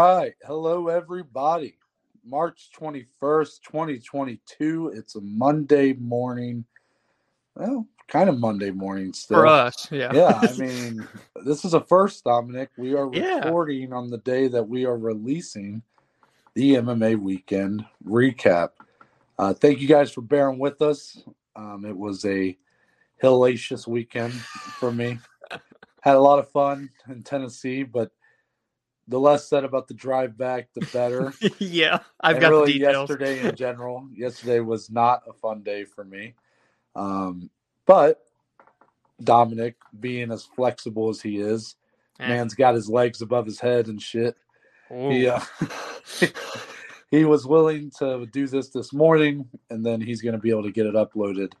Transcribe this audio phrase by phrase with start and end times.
[0.00, 0.32] All right.
[0.46, 1.76] Hello, everybody.
[2.24, 4.92] March 21st, 2022.
[4.94, 6.64] It's a Monday morning.
[7.54, 9.40] Well, kind of Monday morning still.
[9.40, 10.10] For us, yeah.
[10.14, 11.06] Yeah, I mean,
[11.44, 12.70] this is a first, Dominic.
[12.78, 13.40] We are Yeah.
[13.40, 15.82] recording on the day that we are releasing
[16.54, 18.70] the MMA weekend recap.
[19.38, 21.22] Uh, thank you guys for bearing with us.
[21.54, 22.56] Um, it was a
[23.22, 25.18] hellacious weekend for me.
[26.00, 28.10] Had a lot of fun in Tennessee, but
[29.10, 31.34] the less said about the drive back, the better.
[31.58, 33.10] yeah, I've And got really the details.
[33.10, 34.08] yesterday in general.
[34.14, 36.34] Yesterday was not a fun day for me.
[36.96, 37.50] Um,
[37.86, 38.22] but
[39.22, 41.76] Dominic, being as flexible as he is,
[42.20, 42.28] Eh.
[42.28, 44.36] man's got his legs above his head and shit.
[44.92, 45.08] Ooh.
[45.10, 45.40] He uh,
[47.10, 50.62] he was willing to do this this morning, and then he's going to be able
[50.64, 51.52] to get it uploaded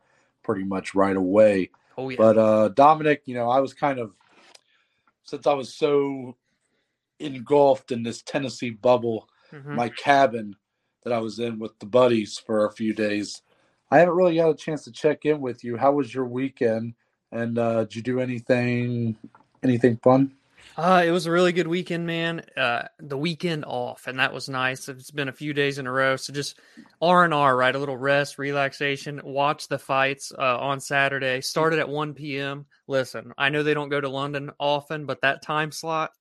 [0.42, 1.70] pretty much right away.
[1.98, 2.16] Oh yeah.
[2.18, 4.12] But uh, Dominic, you know, I was kind of
[5.24, 6.36] since I was so
[7.20, 9.74] engulfed in this Tennessee bubble Mhm.
[9.74, 10.56] my cabin
[11.04, 13.42] that I was in with the buddies for a few days.
[13.90, 15.76] I haven't really got a chance to check in with you.
[15.76, 16.94] How was your weekend?
[17.32, 19.16] And uh, did you do anything
[19.62, 20.32] anything fun?
[20.76, 22.42] Uh, it was a really good weekend, man.
[22.56, 24.88] Uh, the weekend off, and that was nice.
[24.88, 26.58] It's been a few days in a row, so just
[27.02, 27.74] R and R, right?
[27.74, 29.20] A little rest, relaxation.
[29.24, 31.40] Watch the fights uh, on Saturday.
[31.40, 32.66] Started at one p.m.
[32.86, 36.12] Listen, I know they don't go to London often, but that time slot,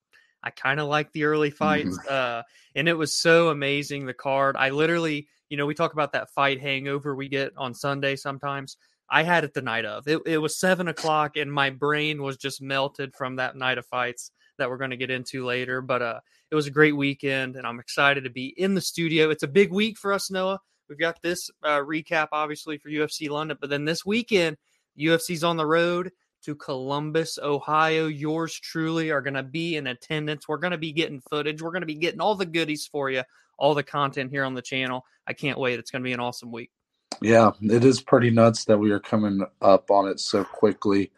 [0.44, 1.98] I kind of like the early fights.
[2.10, 2.44] Uh,
[2.76, 4.06] and it was so amazing.
[4.06, 7.74] The card, I literally, you know, we talk about that fight hangover we get on
[7.74, 8.78] Sunday sometimes.
[9.10, 10.08] I had it the night of.
[10.08, 13.86] It, it was seven o'clock, and my brain was just melted from that night of
[13.88, 15.82] fights that we're going to get into later.
[15.82, 16.20] But uh,
[16.52, 19.30] it was a great weekend, and I'm excited to be in the studio.
[19.30, 20.60] It's a big week for us, Noah.
[20.88, 24.58] We've got this uh, recap, obviously, for UFC London, but then this weekend,
[24.98, 26.12] UFC's on the road
[26.50, 28.08] to Columbus, Ohio.
[28.08, 30.48] Yours truly are going to be in attendance.
[30.48, 31.62] We're going to be getting footage.
[31.62, 33.22] We're going to be getting all the goodies for you,
[33.60, 35.06] all the content here on the channel.
[35.28, 35.78] I can't wait.
[35.78, 36.72] It's going to be an awesome week.
[37.22, 41.12] Yeah, it is pretty nuts that we are coming up on it so quickly.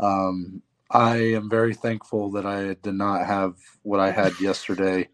[0.00, 5.08] Um, I am very thankful that I did not have what I had yesterday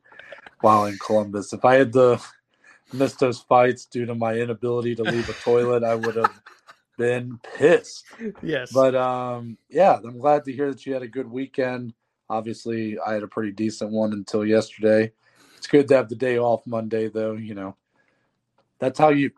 [0.62, 1.52] while in Columbus.
[1.52, 2.24] If I had the
[2.94, 6.40] missed those fights due to my inability to leave a toilet, I would have
[6.98, 8.04] been pissed.
[8.42, 8.70] Yes.
[8.72, 11.94] But um, yeah, I'm glad to hear that you had a good weekend.
[12.28, 15.12] Obviously, I had a pretty decent one until yesterday.
[15.56, 17.32] It's good to have the day off Monday, though.
[17.32, 17.76] You know,
[18.78, 19.30] that's how you.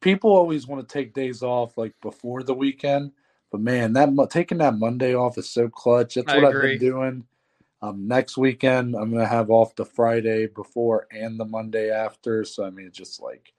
[0.00, 3.12] People always want to take days off like before the weekend,
[3.50, 6.14] but man, that taking that Monday off is so clutch.
[6.14, 7.24] That's I what I've been doing.
[7.80, 12.44] Um, next weekend, I'm gonna have off the Friday before and the Monday after.
[12.44, 13.52] So I mean, it's just like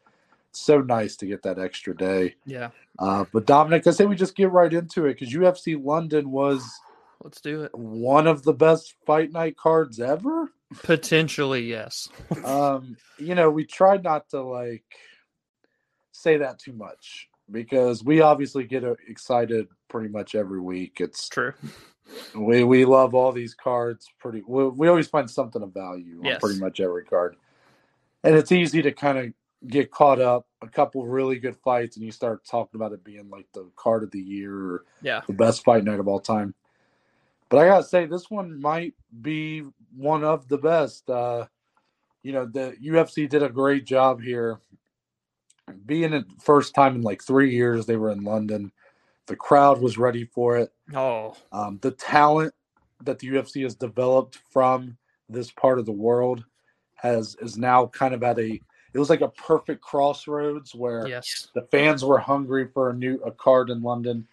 [0.59, 2.35] so nice to get that extra day.
[2.45, 2.69] yeah.
[2.97, 6.63] Uh, but Dominic, I say we just get right into it because UFC London was
[7.23, 7.73] Let's do it.
[7.73, 10.51] one of the best fight night cards ever.
[10.83, 12.09] Potentially, yes.
[12.45, 14.83] Um, you know, we tried not to like
[16.11, 20.97] say that too much because we obviously get uh, excited pretty much every week.
[20.99, 21.53] It's True.
[22.35, 24.07] we we love all these cards.
[24.19, 26.35] Pretty, we, we always find something of value Yes.
[26.35, 27.35] on pretty much every card,
[28.23, 29.33] and it's easy to kind of
[29.67, 30.47] get caught up.
[30.61, 34.03] A couple really good fights, and you start talking about it being like the card
[34.03, 35.21] of the year or Yeah.
[35.27, 36.53] the best fight night of all time.
[37.49, 39.63] But I gotta say, this one might be
[39.95, 41.09] one of the best.
[41.09, 41.47] Uh,
[42.23, 44.59] you know, the UFC did a great job here.
[45.85, 48.71] Being the first time in like three years, they were in London.
[49.27, 50.73] The crowd was ready for it.
[50.93, 52.53] Oh, Um, the talent
[53.03, 54.97] that the UFC has developed from
[55.29, 56.43] this part of the world
[56.95, 58.59] has is now kind of at a.
[58.93, 61.49] It was like a perfect crossroads where yes.
[61.53, 64.27] the fans were hungry for a new a card in London,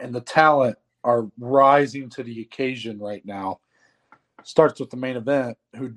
[0.00, 3.60] and the talent are rising to the occasion right now.
[4.44, 5.94] Starts with the main event, who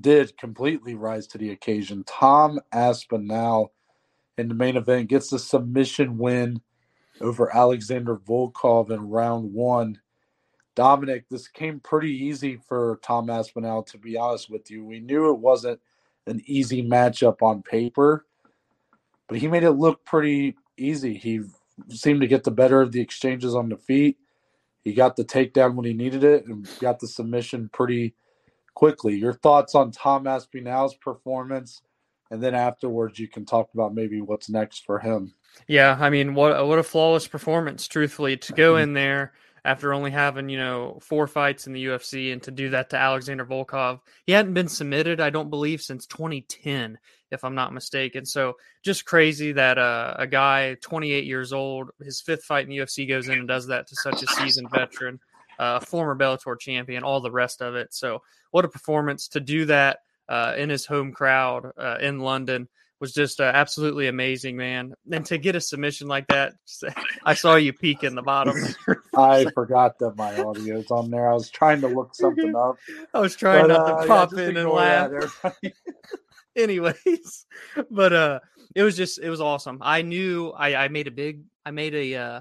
[0.00, 2.04] did completely rise to the occasion.
[2.04, 3.72] Tom Aspinall
[4.36, 6.60] in the main event gets the submission win
[7.20, 10.00] over Alexander Volkov in round one.
[10.76, 14.84] Dominic, this came pretty easy for Tom Aspinall, to be honest with you.
[14.84, 15.80] We knew it wasn't
[16.28, 18.26] an easy matchup on paper,
[19.28, 21.14] but he made it look pretty easy.
[21.14, 21.40] He
[21.88, 24.18] seemed to get the better of the exchanges on the feet.
[24.84, 28.14] He got the takedown when he needed it and got the submission pretty
[28.74, 29.16] quickly.
[29.16, 31.82] Your thoughts on Tom Aspinall's performance,
[32.30, 35.34] and then afterwards you can talk about maybe what's next for him.
[35.66, 38.82] Yeah, I mean, what what a flawless performance, truthfully, to go Mhm.
[38.82, 39.32] in there
[39.68, 42.96] after only having, you know, four fights in the UFC and to do that to
[42.96, 44.00] Alexander Volkov.
[44.24, 46.98] He hadn't been submitted, I don't believe, since 2010,
[47.30, 48.24] if I'm not mistaken.
[48.24, 52.78] So just crazy that uh, a guy 28 years old, his fifth fight in the
[52.78, 55.20] UFC goes in and does that to such a seasoned veteran.
[55.58, 57.92] uh, former Bellator champion, all the rest of it.
[57.92, 59.98] So, what a performance to do that
[60.28, 62.68] uh, in his home crowd uh, in London
[63.00, 64.94] was just uh, absolutely amazing, man.
[65.10, 66.54] And to get a submission like that,
[67.24, 68.56] I saw you peek in the bottom.
[69.16, 71.30] I forgot that my audio's on there.
[71.30, 72.76] I was trying to look something up.
[73.14, 75.10] I was trying but, not to uh, pop yeah, in and laugh.
[76.56, 77.46] Anyways,
[77.90, 78.40] but uh,
[78.74, 79.78] it was just it was awesome.
[79.80, 82.40] I knew I, I made a big I made a uh,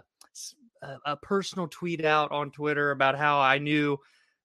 [1.06, 4.00] a personal tweet out on Twitter about how I knew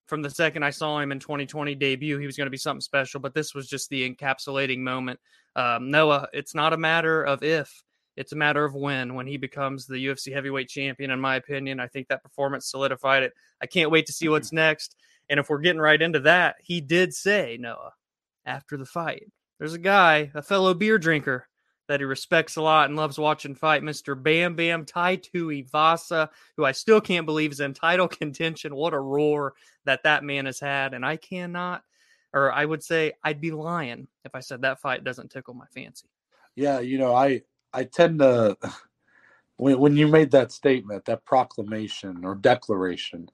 [0.07, 2.83] from the second I saw him in 2020 debut, he was going to be something
[2.83, 3.21] special.
[3.21, 5.19] But this was just the encapsulating moment.
[5.55, 7.83] Um, Noah, it's not a matter of if,
[8.17, 9.15] it's a matter of when.
[9.15, 13.23] When he becomes the UFC heavyweight champion, in my opinion, I think that performance solidified
[13.23, 13.33] it.
[13.61, 14.57] I can't wait to see what's mm-hmm.
[14.57, 14.97] next.
[15.29, 17.93] And if we're getting right into that, he did say, Noah,
[18.45, 21.49] after the fight, there's a guy, a fellow beer drinker,
[21.89, 24.21] that he respects a lot and loves watching fight, Mr.
[24.21, 28.75] Bam Bam Tai Tuivasa, who I still can't believe is in title contention.
[28.75, 30.95] What a roar that that man has had.
[30.95, 31.83] And I cannot,
[32.33, 35.67] or I would say I'd be lying if I said that fight doesn't tickle my
[35.75, 36.09] fancy.
[36.55, 37.43] Yeah, you know, I
[37.73, 38.57] I tend to
[39.57, 43.29] when when you made that statement, that proclamation or declaration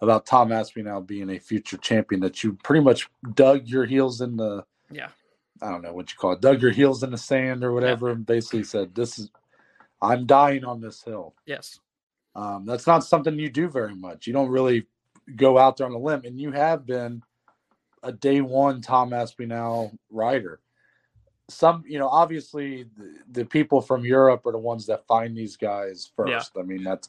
[0.00, 4.36] about Tom Aspinall being a future champion, that you pretty much dug your heels in
[4.36, 5.08] the yeah
[5.62, 8.08] I don't know what you call it, dug your heels in the sand or whatever,
[8.08, 8.14] yeah.
[8.14, 9.30] and basically said, "This is,
[10.02, 11.78] I'm dying on this hill." Yes,
[12.34, 14.26] um, that's not something you do very much.
[14.26, 14.86] You don't really
[15.36, 17.22] go out there on a limb, and you have been
[18.04, 20.60] a day one Tom Aspinall rider.
[21.48, 25.56] Some, you know, obviously the, the, people from Europe are the ones that find these
[25.56, 26.52] guys first.
[26.54, 26.62] Yeah.
[26.62, 27.08] I mean, that's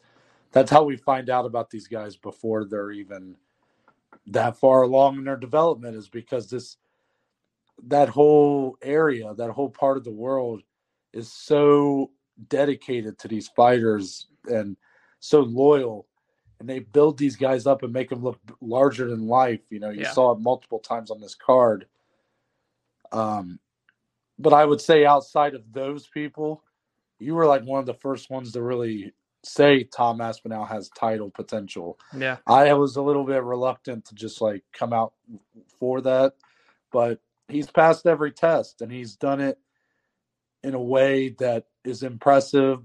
[0.51, 3.35] that's how we find out about these guys before they're even
[4.27, 6.77] that far along in their development is because this
[7.83, 10.63] that whole area, that whole part of the world
[11.13, 12.11] is so
[12.49, 14.75] dedicated to these fighters and
[15.19, 16.07] so loyal
[16.59, 19.89] and they build these guys up and make them look larger than life you know
[19.89, 20.11] you yeah.
[20.11, 21.85] saw it multiple times on this card.
[23.11, 23.59] Um
[24.37, 26.61] but i would say outside of those people
[27.19, 29.13] you were like one of the first ones to really
[29.43, 31.97] say tom aspinall has title potential.
[32.17, 32.37] Yeah.
[32.47, 35.13] I was a little bit reluctant to just like come out
[35.79, 36.33] for that
[36.91, 39.57] but he's passed every test and he's done it
[40.63, 42.79] in a way that is impressive,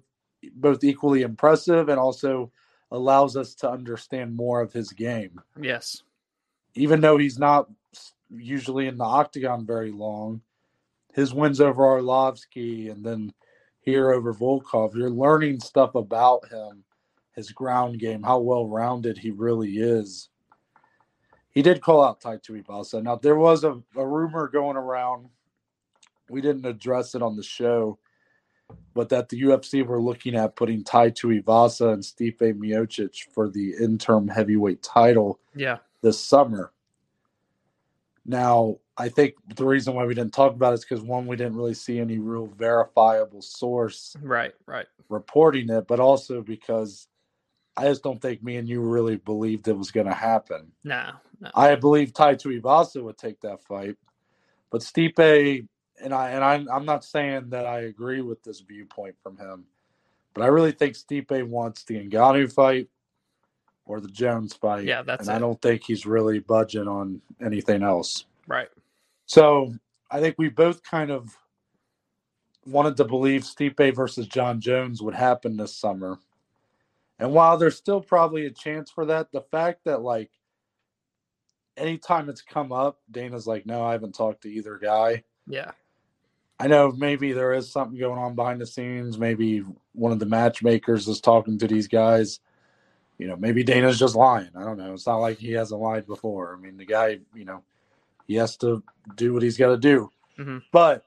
[0.54, 2.52] both equally impressive and also
[2.90, 5.40] allows us to understand more of his game.
[5.60, 6.02] Yes.
[6.74, 7.68] Even though he's not
[8.30, 10.40] usually in the octagon very long,
[11.14, 13.32] his wins over Arlovsky and then
[13.80, 16.84] here over Volkov, you're learning stuff about him,
[17.34, 20.30] his ground game, how well rounded he really is
[21.50, 23.02] he did call out Tai Tuivasa.
[23.02, 25.28] Now there was a, a rumor going around.
[26.28, 27.98] We didn't address it on the show,
[28.94, 33.74] but that the UFC were looking at putting Tai Tuivasa and Stipe Miocic for the
[33.80, 35.38] interim heavyweight title.
[35.54, 35.78] Yeah.
[36.02, 36.72] This summer.
[38.24, 41.36] Now, I think the reason why we didn't talk about it is because one, we
[41.36, 47.08] didn't really see any real verifiable source, right, right, reporting it, but also because
[47.76, 50.72] I just don't think me and you really believed it was going to happen.
[50.84, 51.50] No, no.
[51.54, 53.96] I believe Tai Tuivasa would take that fight,
[54.70, 55.66] but Stipe
[56.02, 59.64] and I and I, I'm not saying that I agree with this viewpoint from him,
[60.34, 62.88] but I really think Stipe wants the Ngannou fight
[63.84, 64.84] or the Jones fight.
[64.84, 65.28] Yeah, that's.
[65.28, 65.36] And it.
[65.36, 68.24] I don't think he's really budging on anything else.
[68.46, 68.68] Right.
[69.26, 69.74] So
[70.10, 71.36] I think we both kind of
[72.66, 76.18] wanted to believe Stipe versus Jon Jones would happen this summer.
[77.18, 80.30] And while there's still probably a chance for that, the fact that like
[81.76, 85.24] anytime it's come up, Dana's like, no, I haven't talked to either guy.
[85.46, 85.72] Yeah.
[86.60, 89.16] I know maybe there is something going on behind the scenes.
[89.16, 92.40] Maybe one of the matchmakers is talking to these guys.
[93.16, 94.50] You know, maybe Dana's just lying.
[94.54, 94.92] I don't know.
[94.92, 96.54] It's not like he hasn't lied before.
[96.54, 97.62] I mean, the guy, you know,
[98.26, 98.82] he has to
[99.16, 100.10] do what he's got to do.
[100.38, 100.58] Mm-hmm.
[100.70, 101.06] But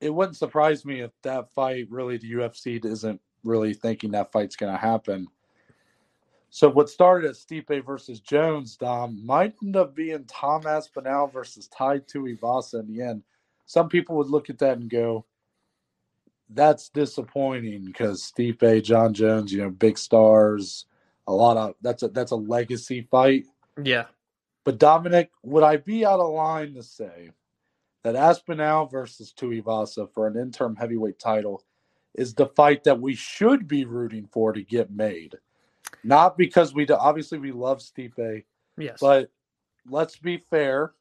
[0.00, 4.56] it wouldn't surprise me if that fight really the UFC isn't really thinking that fight's
[4.56, 5.28] going to happen.
[6.48, 11.68] So what started as Stipe versus Jones, Dom, might end up being Tom Aspinall versus
[11.68, 13.22] Tai Tuivasa in the end.
[13.68, 15.26] Some people would look at that and go,
[16.48, 20.86] "That's disappointing," because Stipe, Jon Jones, you know, big stars,
[21.26, 23.46] a lot of that's a that's a legacy fight.
[23.80, 24.06] Yeah.
[24.64, 27.30] But Dominic, would I be out of line to say
[28.02, 31.62] that Aspinall versus Tuivasa for an interim heavyweight title
[32.14, 35.36] is the fight that we should be rooting for to get made.
[36.02, 38.44] Not because we do, obviously we love Stipe.
[38.78, 38.98] Yes.
[39.00, 39.30] But
[39.88, 40.92] let's be fair.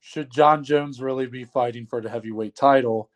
[0.00, 3.10] Should Jon Jones really be fighting for the heavyweight title?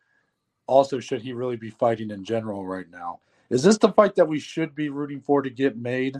[0.67, 3.19] Also, should he really be fighting in general right now?
[3.49, 6.17] Is this the fight that we should be rooting for to get made?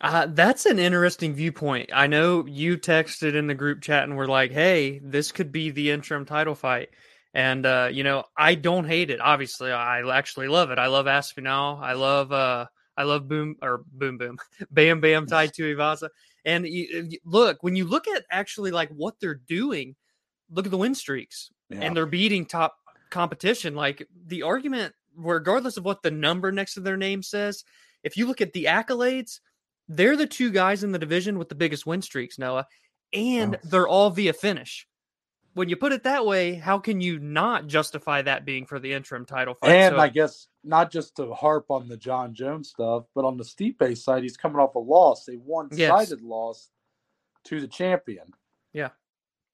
[0.00, 1.90] Uh, that's an interesting viewpoint.
[1.94, 5.70] I know you texted in the group chat and were like, "Hey, this could be
[5.70, 6.90] the interim title fight."
[7.34, 9.20] And uh, you know, I don't hate it.
[9.20, 10.78] Obviously, I actually love it.
[10.78, 11.78] I love Aspinall.
[11.80, 14.38] I love uh, I love Boom or Boom Boom,
[14.70, 16.08] Bam Bam Tai Tuivasa.
[16.44, 19.94] And you, uh, look, when you look at actually like what they're doing,
[20.50, 21.80] look at the win streaks, yeah.
[21.80, 22.76] and they're beating top
[23.10, 23.74] competition.
[23.74, 27.64] Like the argument, regardless of what the number next to their name says,
[28.02, 29.38] if you look at the accolades
[29.88, 32.66] they're the two guys in the division with the biggest win streaks, Noah,
[33.12, 33.58] and oh.
[33.64, 34.86] they're all via finish.
[35.54, 38.92] When you put it that way, how can you not justify that being for the
[38.92, 39.70] interim title fight?
[39.70, 43.36] And so, I guess not just to harp on the Jon Jones stuff, but on
[43.36, 46.22] the Stipe side, he's coming off a loss, a one-sided yes.
[46.22, 46.70] loss
[47.44, 48.32] to the champion.
[48.72, 48.90] Yeah.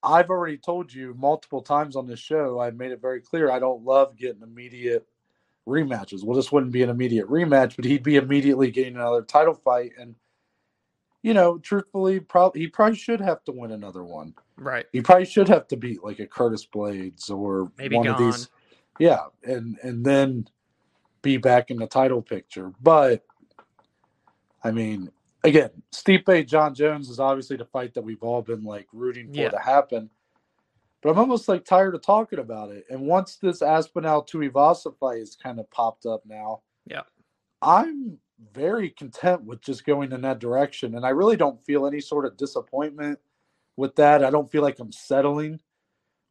[0.01, 3.59] I've already told you multiple times on this show, I've made it very clear I
[3.59, 5.05] don't love getting immediate
[5.67, 6.23] rematches.
[6.23, 9.91] Well, this wouldn't be an immediate rematch, but he'd be immediately getting another title fight.
[9.99, 10.15] And
[11.21, 14.33] you know, truthfully, probably he probably should have to win another one.
[14.57, 14.85] Right.
[14.91, 18.15] He probably should have to beat like a Curtis Blaydes or Maybe one gone.
[18.15, 18.49] of these.
[18.99, 20.47] Yeah, and and then
[21.21, 22.71] be back in the title picture.
[22.81, 23.23] But
[24.63, 25.09] I mean,
[25.43, 29.39] again, Stipe Jon Jones is obviously the fight that we've all been like rooting for
[29.39, 29.49] yeah.
[29.49, 30.09] to happen.
[31.01, 32.83] But I'm almost like tired of talking about it.
[32.89, 37.03] And once this Aspinall Tuivasa fight has kind of popped up now, yeah,
[37.61, 38.19] I'm
[38.53, 40.95] very content with just going in that direction.
[40.95, 43.19] And I really don't feel any sort of disappointment
[43.75, 44.23] with that.
[44.23, 45.59] I don't feel like I'm settling,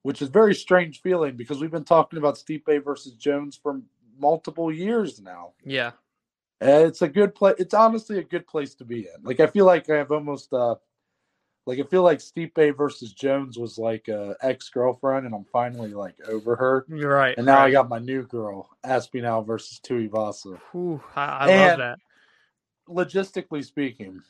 [0.03, 3.81] which is very strange feeling because we've been talking about Stipe versus Jones for
[4.19, 5.53] multiple years now.
[5.65, 5.93] Yeah.
[6.61, 7.55] And it's a good place.
[7.59, 9.23] It's honestly a good place to be in.
[9.23, 10.75] Like I feel like I have almost uh
[11.69, 15.93] like I feel like Stipe versus Jones was like a ex girlfriend, and I'm finally
[15.93, 16.87] like over her.
[16.89, 17.37] You're right.
[17.37, 17.67] And now right.
[17.67, 20.59] I got my new girl, Aspinall versus Tuivasa.
[20.75, 21.99] Ooh, I, I love that.
[22.89, 24.23] Logistically speaking,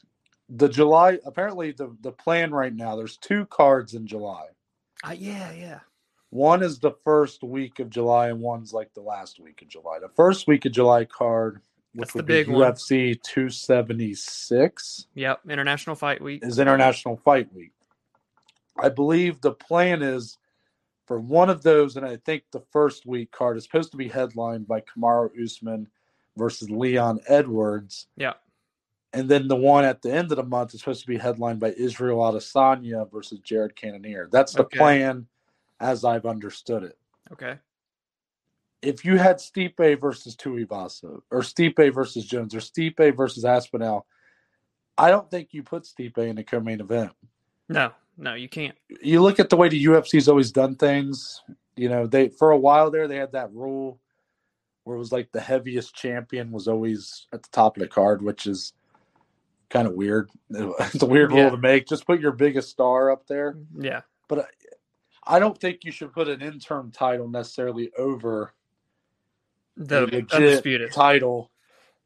[0.48, 2.96] the July apparently the the plan right now.
[2.96, 4.46] There's two cards in July.
[5.04, 5.80] Uh, yeah, yeah.
[6.30, 10.00] One is the first week of July, and one's like the last week of July.
[10.00, 11.60] The first week of July card
[11.94, 13.20] which That's would be UFC one.
[13.22, 15.06] 276.
[15.14, 17.72] Yep, International Fight Week is International Fight Week.
[18.80, 20.38] I believe the plan is
[21.06, 24.08] for one of those, and I think the first week card is supposed to be
[24.08, 25.88] headlined by Kamaru Usman
[26.36, 28.06] versus Leon Edwards.
[28.16, 28.34] Yeah.
[29.14, 31.60] And then the one at the end of the month is supposed to be headlined
[31.60, 34.28] by Israel Adesanya versus Jared Cannonier.
[34.30, 34.78] That's the okay.
[34.78, 35.26] plan
[35.80, 36.98] as I've understood it.
[37.32, 37.56] Okay
[38.82, 44.06] if you had Stipe versus Tuivasa or Stipe versus Jones or Stipe versus Aspinall,
[44.96, 47.12] I don't think you put Stipe in the co-main event.
[47.68, 48.76] No, no, you can't.
[49.02, 51.42] You look at the way the UFC's always done things.
[51.76, 54.00] You know, they for a while there they had that rule
[54.84, 58.22] where it was like the heaviest champion was always at the top of the card,
[58.22, 58.72] which is
[59.70, 60.30] kind of weird.
[60.50, 61.42] It's a weird yeah.
[61.42, 61.86] rule to make.
[61.86, 63.56] Just put your biggest star up there.
[63.78, 64.48] Yeah, but
[65.24, 68.54] I don't think you should put an interim title necessarily over
[69.78, 71.50] the undisputed title.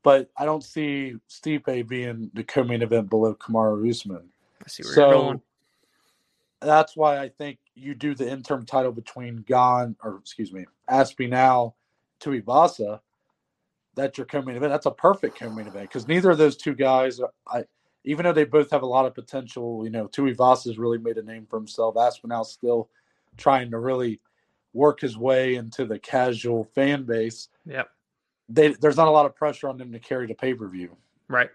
[0.02, 4.28] But I don't see Stipe being the co-main event below Kamaru Usman.
[4.64, 5.40] I see where so, you're going.
[6.60, 11.76] That's why I think you do the interim title between Gon or excuse me, Aspinall
[12.20, 13.00] Tuivasa.
[13.94, 14.72] That's your co-main event.
[14.72, 17.64] That's a perfect co-main event because neither of those two guys, I
[18.04, 21.18] even though they both have a lot of potential, you know, Tuivasa has really made
[21.18, 21.96] a name for himself.
[21.96, 22.88] Aspinall still
[23.36, 24.20] trying to really
[24.72, 27.48] work his way into the casual fan base.
[27.66, 27.88] Yep.
[28.48, 30.96] They, there's not a lot of pressure on them to carry the pay per view.
[31.28, 31.50] Right.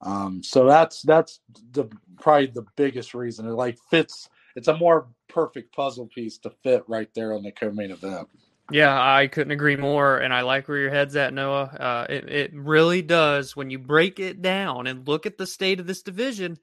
[0.00, 1.40] Um, so that's that's
[1.72, 1.88] the
[2.20, 3.46] probably the biggest reason.
[3.46, 4.28] It like fits.
[4.54, 8.28] It's a more perfect puzzle piece to fit right there on the co-main event.
[8.70, 11.64] Yeah, I couldn't agree more, and I like where your head's at, Noah.
[11.64, 15.80] Uh, it it really does when you break it down and look at the state
[15.80, 16.58] of this division.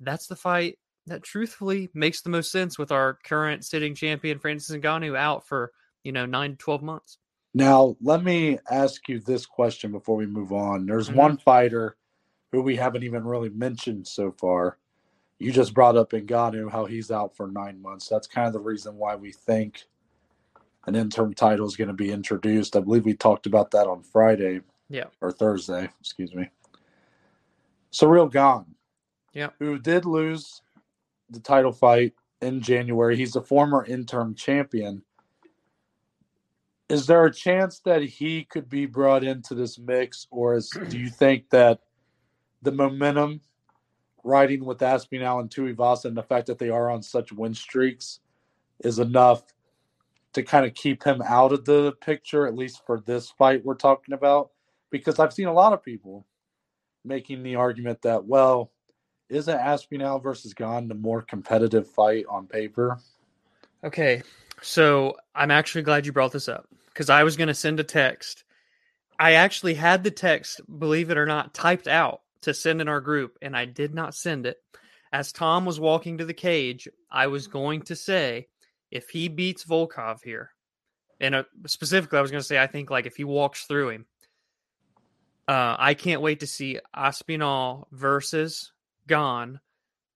[0.00, 4.76] That's the fight that truthfully makes the most sense with our current sitting champion Francis
[4.76, 7.18] Ngannou out for you know nine to twelve months.
[7.54, 10.86] Now, let me ask you this question before we move on.
[10.86, 11.18] There's mm-hmm.
[11.18, 11.96] one fighter
[12.50, 14.78] who we haven't even really mentioned so far.
[15.38, 18.08] You just brought up Ngannou, how he's out for nine months.
[18.08, 19.84] That's kind of the reason why we think
[20.86, 22.76] an interim title is going to be introduced.
[22.76, 24.60] I believe we talked about that on Friday.
[24.88, 25.06] Yeah.
[25.20, 26.50] Or Thursday, excuse me.
[27.92, 28.74] Ciryl Gane.
[29.32, 29.50] Yeah.
[29.58, 30.62] Who did lose
[31.30, 33.16] the title fight in January.
[33.16, 35.02] He's a former interim champion.
[36.88, 40.98] Is there a chance that he could be brought into this mix, or is, do
[40.98, 41.80] you think that
[42.62, 43.40] the momentum
[44.22, 48.20] riding with Aspinall and Tuivasa and the fact that they are on such win streaks
[48.80, 49.42] is enough
[50.34, 53.74] to kind of keep him out of the picture, at least for this fight we're
[53.74, 54.50] talking about?
[54.90, 56.26] Because I've seen a lot of people
[57.04, 58.72] making the argument that well,
[59.28, 62.98] isn't Aspinall versus Gane the more competitive fight on paper?
[63.82, 64.22] Okay,
[64.62, 67.84] so I'm actually glad you brought this up because I was going to send a
[67.84, 68.44] text.
[69.18, 73.00] I actually had the text, believe it or not, typed out to send in our
[73.00, 74.58] group, and I did not send it.
[75.12, 78.48] As Tom was walking to the cage, I was going to say,
[78.90, 80.50] if he beats Volkov here,
[81.20, 83.90] and uh, specifically, I was going to say, I think like if he walks through
[83.90, 84.06] him,
[85.46, 88.72] uh, I can't wait to see Aspinall versus
[89.06, 89.60] Gane,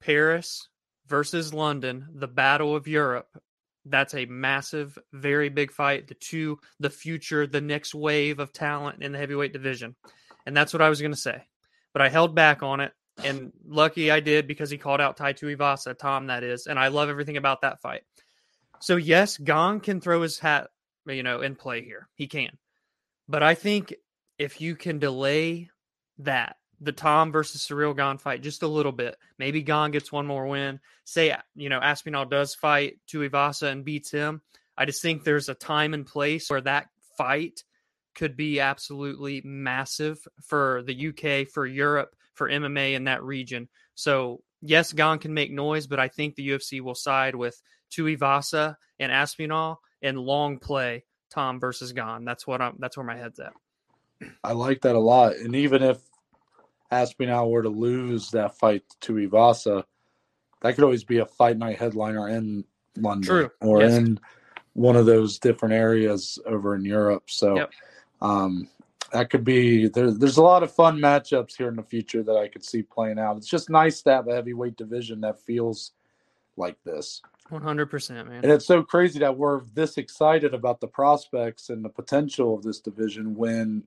[0.00, 0.68] Paris
[1.07, 3.28] versus London, the Battle of Europe.
[3.85, 6.09] That's a massive, very big fight.
[6.09, 9.97] The two, the future, the next wave of talent in the heavyweight division.
[10.47, 11.42] And that's what I was going to say.
[11.92, 12.92] But I held back on it.
[13.25, 16.66] And lucky I did because he called out Tai Tuivasa, Tom, that is.
[16.66, 18.02] And I love everything about that fight.
[18.80, 20.68] So, yes, Gane can throw his hat,
[21.07, 22.09] you know, in play here.
[22.14, 22.57] He can.
[23.28, 23.92] But I think
[24.38, 25.71] if you can delay
[26.18, 30.26] that, the Tom versus Ciryl Gane fight just a little bit, maybe Gane gets one
[30.26, 30.80] more win.
[31.04, 34.42] Say, you know, Aspinall does fight Tuivasa and beats him.
[34.76, 37.64] I just think there's a time and place where that fight
[38.14, 43.68] could be absolutely massive for the UK, for Europe, for MMA in that region.
[43.94, 48.76] So, yes, Gane can make noise, but I think the UFC will side with Tuivasa
[48.99, 52.25] and Aspinall and long play Tom versus Gane.
[52.25, 53.52] That's what I'm that's where my head's at.
[54.42, 55.37] I like that a lot.
[55.37, 55.99] And even if
[56.90, 59.85] Aspinall were to lose that fight to Tuivasa,
[60.62, 62.64] that could always be a fight night headliner in
[62.97, 63.50] London True.
[63.61, 63.95] or Yes.
[63.95, 64.21] in
[64.73, 67.30] one of those different areas over in Europe.
[67.30, 67.71] So Yep.
[68.21, 68.68] um,
[69.12, 70.11] that could be there.
[70.11, 73.18] There's a lot of fun matchups here in the future that I could see playing
[73.18, 73.37] out.
[73.37, 75.92] It's just nice to have a heavyweight division that feels
[76.57, 77.23] like this.
[77.49, 78.42] One hundred percent, man.
[78.42, 82.62] And it's so crazy that we're this excited about the prospects and the potential of
[82.62, 83.85] this division when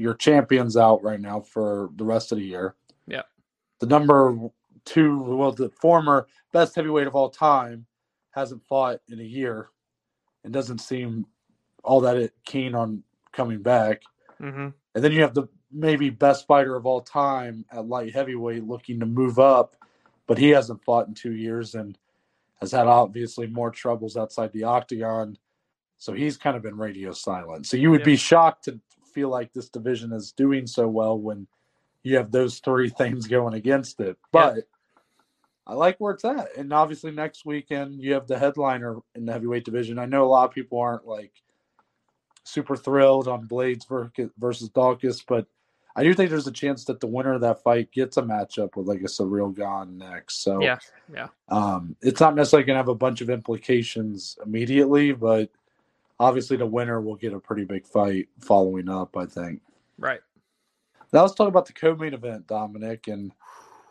[0.00, 2.74] your champion's out right now for the rest of the year.
[3.06, 3.22] Yeah.
[3.80, 4.36] The number
[4.84, 7.86] two, well, the former best heavyweight of all time
[8.32, 9.68] hasn't fought in a year
[10.44, 11.26] and doesn't seem
[11.84, 14.02] all that keen on coming back.
[14.38, 18.64] hmm And then you have the maybe best fighter of all time at light heavyweight
[18.64, 19.76] looking to move up,
[20.26, 21.96] but he hasn't fought in two years and
[22.60, 25.38] has had obviously more troubles outside the octagon.
[25.96, 27.66] So he's kind of been radio silent.
[27.66, 28.06] So you would Yeah.
[28.06, 28.80] be shocked to
[29.12, 31.46] feel like this division is doing so well when
[32.02, 34.16] you have those three things going against it.
[34.32, 34.64] But
[35.66, 36.56] I like where it's at.
[36.56, 39.98] And obviously next weekend you have the headliner in the heavyweight division.
[39.98, 41.32] I know a lot of people aren't like
[42.44, 43.86] super thrilled on Blaydes
[44.38, 45.46] versus Daukaus, but
[45.94, 48.76] I do think there's a chance that the winner of that fight gets a matchup
[48.76, 50.42] with like a Ciryl Gane next.
[50.42, 50.78] So Yeah,
[51.12, 51.28] yeah.
[51.48, 55.50] um, it's not necessarily going to have a bunch of implications immediately, but
[56.20, 59.16] obviously the winner will get a pretty big fight following up.
[59.16, 59.62] I think.
[59.98, 60.20] Right.
[61.12, 63.32] Now let's talk about the co-main event, Dominic, and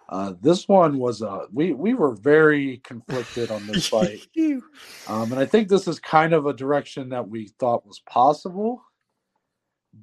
[0.08, 4.22] uh, this one was uh, we we were very conflicted on this fight.
[5.08, 8.84] Um, and I think this is kind of a direction that we thought was possible,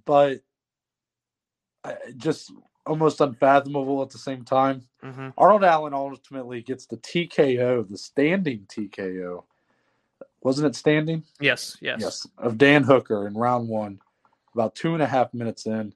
[0.04, 0.40] but
[2.16, 2.52] just
[2.86, 4.82] almost unfathomable at the same time.
[5.02, 9.44] hmm Arnold Allen ultimately gets the TKO, the standing TKO.
[10.42, 11.25] Wasn't it standing?
[11.40, 12.01] Yes, yes.
[12.01, 12.27] Yes.
[12.38, 14.01] Of Dan Hooker in round one,
[14.55, 15.92] about two and a half minutes in.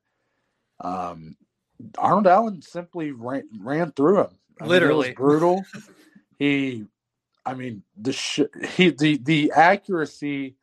[0.80, 1.36] Um,
[1.98, 4.38] Arnold Allen simply ran, ran through him.
[4.60, 5.12] I mean, it was Literally.
[5.12, 5.64] brutal.
[6.38, 6.84] he,
[7.46, 8.40] I mean, the sh-
[8.72, 10.56] he the the accuracy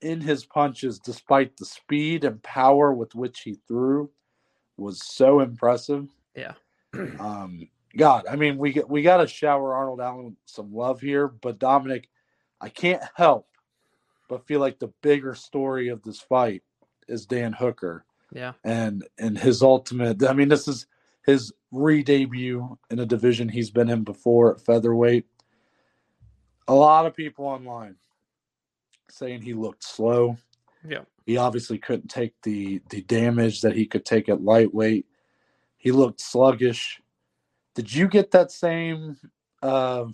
[0.00, 4.10] in his punches, despite the speed and power with which he threw,
[4.76, 6.08] was so impressive.
[6.34, 6.54] Yeah.
[7.18, 11.58] Um, God, I mean, we we got to shower Arnold Allen some love here, but
[11.58, 12.08] Dominic,
[12.60, 13.48] I can't help
[14.28, 16.62] but feel like the bigger story of this fight
[17.08, 18.52] is Dan Hooker Yeah.
[18.64, 20.22] and and his ultimate.
[20.24, 20.86] I mean, this is
[21.24, 25.26] his re-debut in a division he's been in before at featherweight.
[26.68, 27.96] A lot of people online
[29.10, 30.36] saying he looked slow.
[30.86, 31.02] Yeah.
[31.24, 35.06] He obviously couldn't take the the damage that he could take at lightweight.
[35.76, 37.00] He looked sluggish.
[37.74, 39.18] Did you get that same?
[39.62, 40.06] Uh,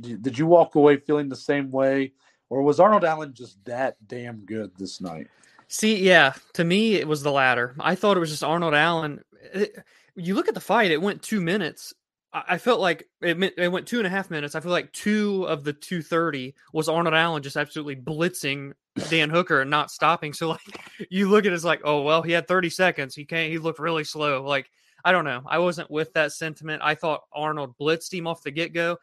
[0.00, 2.12] did you walk away feeling the same way,
[2.50, 5.28] or was Arnold Allen just that damn good this night?
[5.68, 7.74] See, yeah, to me it was the latter.
[7.80, 9.22] I thought it was just Arnold Allen.
[9.52, 9.76] It-
[10.18, 11.92] you look at the fight; it went two minutes.
[12.32, 14.54] I, I felt like it, it went two and a half minutes.
[14.54, 18.72] I feel like two of the two thirty was Arnold Allen just absolutely blitzing
[19.10, 20.32] Dan Hooker and not stopping.
[20.32, 20.60] So like,
[21.10, 23.14] you look at it as like, oh well, he had thirty seconds.
[23.14, 23.50] He can't.
[23.50, 24.42] He looked really slow.
[24.42, 24.70] Like
[25.06, 25.40] I don't know.
[25.46, 26.82] I wasn't with that sentiment.
[26.84, 28.98] I thought Arnold blitzed him off the get go.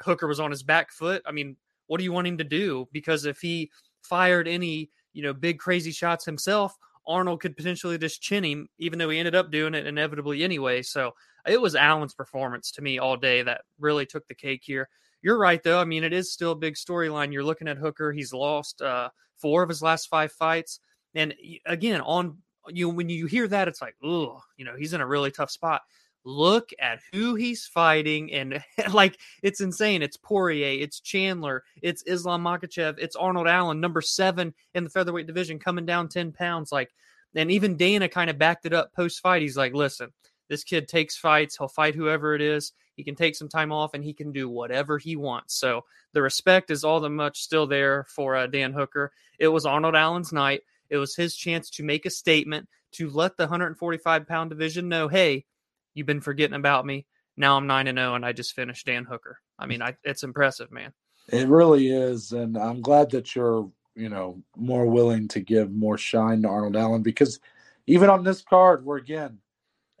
[0.00, 1.22] Hooker was on his back foot.
[1.26, 1.56] I mean,
[1.88, 2.88] what do you want him to do?
[2.92, 3.68] Because if he
[4.00, 8.96] fired any, you know, big crazy shots himself, Arnold could potentially just chin him, even
[8.96, 10.82] though he ended up doing it inevitably anyway.
[10.82, 11.10] So
[11.48, 14.88] it was Allen's performance to me all day that really took the cake here.
[15.20, 15.80] You're right, though.
[15.80, 17.32] I mean, it is still a big storyline.
[17.32, 18.12] You're looking at Hooker.
[18.12, 20.78] He's lost uh, four of his last five fights.
[21.12, 21.34] And
[21.66, 25.06] again, on you when you hear that, it's like, oh, you know, he's in a
[25.06, 25.82] really tough spot.
[26.24, 30.02] Look at who he's fighting, and like it's insane.
[30.02, 35.26] It's Poirier, it's Chandler, it's Islam Makhachev, it's Arnold Allen, number seven in the featherweight
[35.26, 36.72] division, coming down ten pounds.
[36.72, 36.90] Like,
[37.34, 39.42] and even Dana kind of backed it up post fight.
[39.42, 40.12] He's like, listen,
[40.48, 41.56] this kid takes fights.
[41.58, 42.72] He'll fight whoever it is.
[42.96, 45.54] He can take some time off and he can do whatever he wants.
[45.54, 49.12] So the respect is all the much still there for uh, Dan Hooker.
[49.38, 50.62] It was Arnold Allen's night.
[50.94, 55.08] It was his chance to make a statement to let the 145 pound division know,
[55.08, 55.44] hey,
[55.92, 57.06] you've been forgetting about me.
[57.36, 59.40] Now I'm nine and zero, and I just finished Dan Hooker.
[59.58, 60.92] I mean, I, it's impressive, man.
[61.26, 65.98] It really is, and I'm glad that you're, you know, more willing to give more
[65.98, 67.40] shine to Arnold Allen because
[67.88, 69.38] even on this card, where again,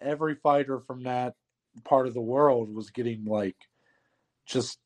[0.00, 1.34] every fighter from that
[1.82, 3.56] part of the world was getting like
[4.46, 4.78] just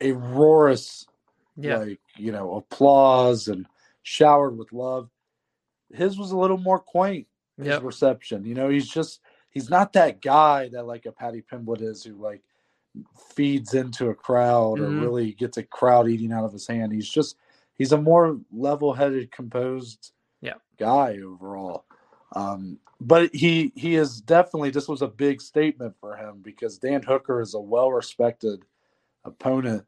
[0.00, 1.04] a roarous,
[1.56, 1.78] yeah.
[1.78, 3.66] like you know, applause and
[4.04, 5.10] showered with love
[5.92, 7.26] his was a little more quaint.
[7.56, 7.82] His yep.
[7.82, 9.20] reception, you know, he's just
[9.50, 12.40] he's not that guy that like a Paddy Pimblett is who like
[13.34, 14.98] feeds into a crowd mm-hmm.
[14.98, 16.92] or really gets a crowd eating out of his hand.
[16.92, 17.36] He's just
[17.74, 20.54] he's a more level-headed, composed yeah.
[20.78, 21.84] guy overall.
[22.32, 27.02] Um, but he he is definitely this was a big statement for him because Dan
[27.02, 28.62] Hooker is a well-respected
[29.24, 29.84] opponent,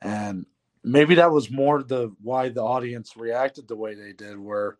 [0.00, 0.46] and
[0.82, 4.78] maybe that was more the why the audience reacted the way they did, where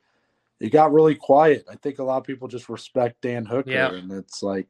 [0.62, 1.66] it got really quiet.
[1.68, 3.92] I think a lot of people just respect Dan Hooker, yeah.
[3.92, 4.68] and it's like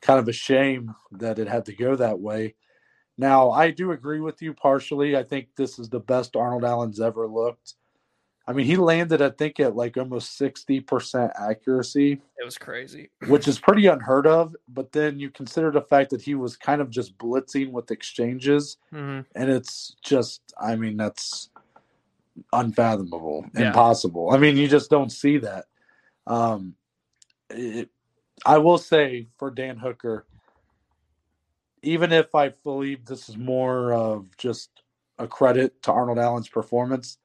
[0.00, 2.54] kind of a shame that it had to go that way.
[3.18, 5.14] Now, I do agree with you partially.
[5.14, 7.74] I think this is the best Arnold Allen's ever looked.
[8.46, 12.12] I mean, he landed, I think, at like almost 60% accuracy.
[12.12, 13.10] It was crazy.
[13.26, 14.56] Which is pretty unheard of.
[14.68, 18.78] But then you consider the fact that he was kind of just blitzing with exchanges.
[18.92, 19.20] Mm-hmm.
[19.34, 21.50] And it's just, I mean, that's
[22.52, 23.68] unfathomable, yeah.
[23.68, 24.30] impossible.
[24.32, 25.66] I mean, you just don't see that.
[26.26, 26.74] Um,
[27.50, 27.90] it,
[28.44, 30.26] I will say for Dan Hooker,
[31.82, 34.82] even if I believe this is more of just
[35.18, 37.18] a credit to Arnold Allen's performance,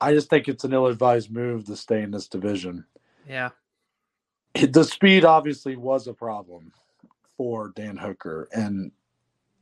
[0.00, 2.84] I just think it's an ill-advised move to stay in this division.
[3.28, 3.50] Yeah,
[4.54, 6.72] the speed obviously was a problem
[7.36, 8.92] for Dan Hooker, and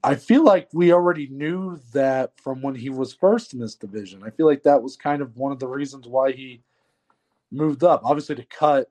[0.03, 4.23] I feel like we already knew that from when he was first in this division.
[4.25, 6.63] I feel like that was kind of one of the reasons why he
[7.51, 8.01] moved up.
[8.05, 8.91] Obviously, to cut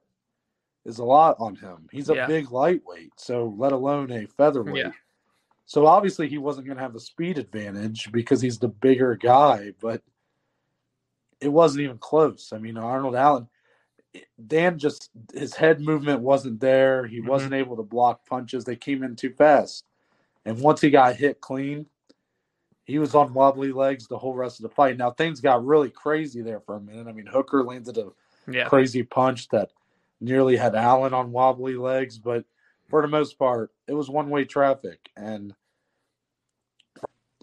[0.85, 1.89] is a lot on him.
[1.91, 2.27] He's a yeah.
[2.27, 4.75] big lightweight, so let alone a featherweight.
[4.75, 4.91] Yeah.
[5.65, 9.73] So obviously, he wasn't going to have a speed advantage because he's the bigger guy,
[9.81, 10.01] but
[11.41, 12.51] it wasn't even close.
[12.53, 13.47] I mean, Arnold Allen,
[14.47, 17.07] Dan just his head movement wasn't there.
[17.07, 17.29] He mm-hmm.
[17.29, 18.63] wasn't able to block punches.
[18.63, 19.85] They came in too fast.
[20.49, 21.85] And once he got hit clean,
[22.83, 24.97] he was on wobbly legs the whole rest of the fight.
[24.97, 27.07] Now things got really crazy there for a minute.
[27.07, 28.07] I mean, Hooker landed a
[28.51, 28.67] yeah.
[28.67, 29.69] crazy punch that
[30.19, 32.45] nearly had Allen on wobbly legs, but
[32.87, 35.11] for the most part, it was one way traffic.
[35.15, 35.53] And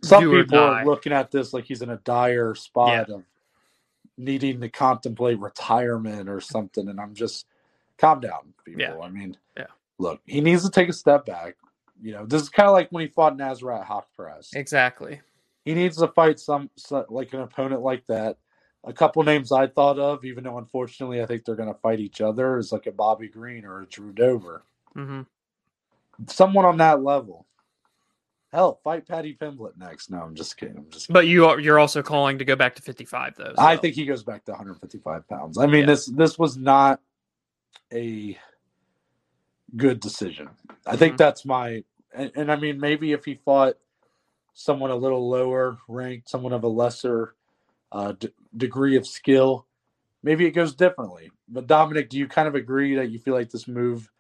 [0.02, 3.14] some people are looking at this like he's in a dire spot yeah.
[3.14, 3.22] of
[4.18, 6.88] needing to contemplate retirement or something.
[6.88, 7.46] And I'm just
[7.98, 8.80] calm down, people.
[8.80, 8.98] Yeah.
[8.98, 9.66] I mean, yeah.
[9.98, 11.54] look, he needs to take a step back.
[12.00, 14.54] You know, this is kind of like when he fought Nasrat Haqparast.
[14.54, 15.20] Exactly.
[15.64, 18.38] He needs to fight some, some like an opponent like that.
[18.84, 21.98] A couple names I thought of, even though unfortunately I think they're going to fight
[21.98, 24.62] each other, is like a Bobby Green or a Drew Dober.
[24.94, 25.22] Mm-hmm.
[26.28, 27.46] Someone on that level.
[28.52, 30.10] Hell, fight Paddy Pimblett next.
[30.10, 30.76] No, I'm just kidding.
[30.76, 31.08] I'm just.
[31.08, 31.14] Kidding.
[31.14, 33.52] But you are you're also calling to go back to 55 though.
[33.56, 33.62] So.
[33.62, 35.58] I think he goes back to 155 pounds.
[35.58, 35.86] I mean yeah.
[35.86, 37.00] this this was not
[37.92, 38.38] a
[39.74, 40.50] good decision.
[40.86, 41.16] I think mm-hmm.
[41.16, 43.74] that's my and, and, I mean maybe if he fought
[44.54, 47.34] someone a little lower ranked, someone of a lesser
[47.92, 49.66] uh, d- degree of skill,
[50.22, 51.30] maybe it goes differently.
[51.48, 54.10] But Dominic, do you kind of agree that you feel like this move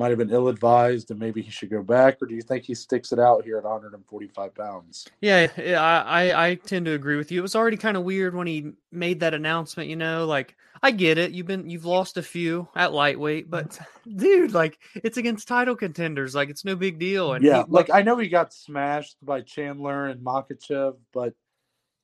[0.00, 2.64] might have been ill advised and maybe he should go back, or do you think
[2.64, 5.06] he sticks it out here at 145 pounds?
[5.20, 7.38] Yeah, I, I tend to agree with you.
[7.38, 10.90] It was already kind of weird when he made that announcement, you know, like I
[10.90, 11.32] get it.
[11.32, 13.78] You've been you've lost a few at lightweight, but
[14.16, 16.34] dude, like it's against title contenders.
[16.34, 17.34] Like it's no big deal.
[17.34, 21.34] And yeah, he, like I know he got smashed by Chandler and Makhachev, but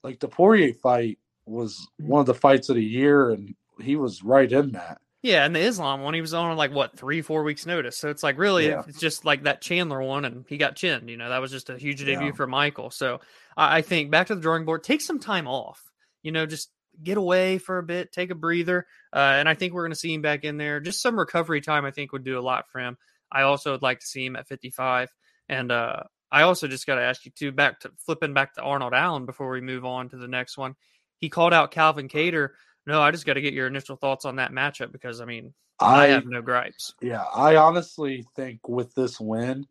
[0.03, 2.07] like the Poirier fight was mm.
[2.07, 5.01] one of the fights of the year, and he was right in that.
[5.27, 7.99] Yeah, and the Islam one, he was on like what three, four weeks notice.
[7.99, 8.85] So it's like really, yeah.
[8.87, 11.11] it's just like that Chandler one, and he got chinned.
[11.11, 12.33] You know, that was just a huge debut yeah.
[12.33, 12.93] for Michael.
[12.93, 13.19] So
[13.57, 15.83] I, I think back to the drawing board, take some time off.
[16.23, 16.71] You know, just
[17.03, 18.87] get away for a bit, take a breather.
[19.13, 20.79] Uh, and I think we're going to see him back in there.
[20.79, 22.97] Just some recovery time, I think, would do a lot for him.
[23.33, 25.11] I also would like to see him at 55.
[25.49, 28.63] And uh, I also just got to ask you too, back to flipping back to
[28.63, 30.77] Arnold Allen before we move on to the next one.
[31.19, 32.51] He called out Calvin Kattar.
[32.87, 35.53] No, I just got to get your initial thoughts on that matchup because I mean,
[35.81, 36.95] I, I have no gripes.
[37.01, 39.67] Yeah, I honestly think with this win,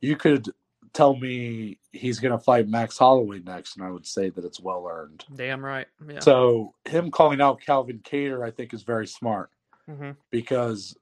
[0.00, 0.48] you could
[0.92, 4.60] tell me he's going to fight Max Holloway next, and I would say that it's
[4.60, 5.24] well earned.
[5.34, 5.86] Damn right.
[6.06, 6.20] Yeah.
[6.20, 9.50] So him calling out Calvin Kattar, I think, is very smart
[9.88, 10.10] mm-hmm.
[10.30, 10.96] because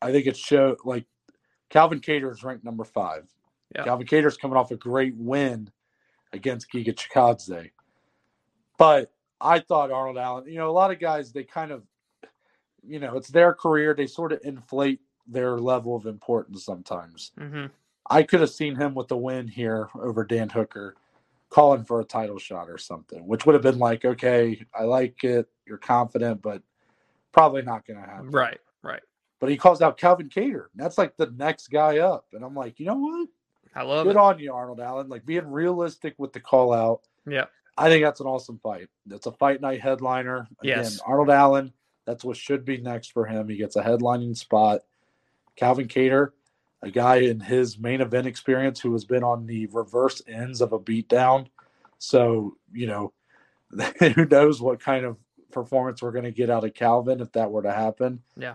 [0.00, 1.06] I think it showed like
[1.70, 3.24] Calvin Kattar is ranked number five.
[3.74, 3.84] Yeah.
[3.84, 5.70] Calvin is coming off a great win
[6.32, 7.70] against Giga Chikadze.
[8.78, 9.12] But
[9.42, 11.82] I thought Arnold Allen, you know, a lot of guys, they kind of,
[12.86, 13.92] you know, it's their career.
[13.92, 17.32] They sort of inflate their level of importance sometimes.
[17.38, 17.66] Mm-hmm.
[18.08, 20.96] I could have seen him with the win here over Dan Hooker
[21.50, 25.22] calling for a title shot or something, which would have been like, okay, I like
[25.24, 25.48] it.
[25.66, 26.62] You're confident, but
[27.32, 28.30] probably not going to happen.
[28.30, 29.02] Right, right.
[29.40, 30.66] But he calls out Calvin Kattar.
[30.74, 32.26] That's like the next guy up.
[32.32, 33.28] And I'm like, you know what?
[33.74, 34.16] I love Good it.
[34.16, 35.08] on you, Arnold Allen.
[35.08, 37.02] Like being realistic with the call out.
[37.26, 37.46] Yeah.
[37.76, 38.88] I think that's an awesome fight.
[39.10, 40.48] It's a fight night headliner.
[40.60, 41.00] Again, yes.
[41.00, 41.72] Arnold Allen,
[42.04, 43.48] that's what should be next for him.
[43.48, 44.82] He gets a headlining spot.
[45.56, 46.32] Calvin Kattar,
[46.82, 50.72] a guy in his main event experience who has been on the reverse ends of
[50.72, 51.46] a beatdown.
[51.98, 53.12] So, you know,
[54.00, 55.16] who knows what kind of
[55.50, 58.22] performance we're going to get out of Calvin if that were to happen.
[58.36, 58.54] Yeah.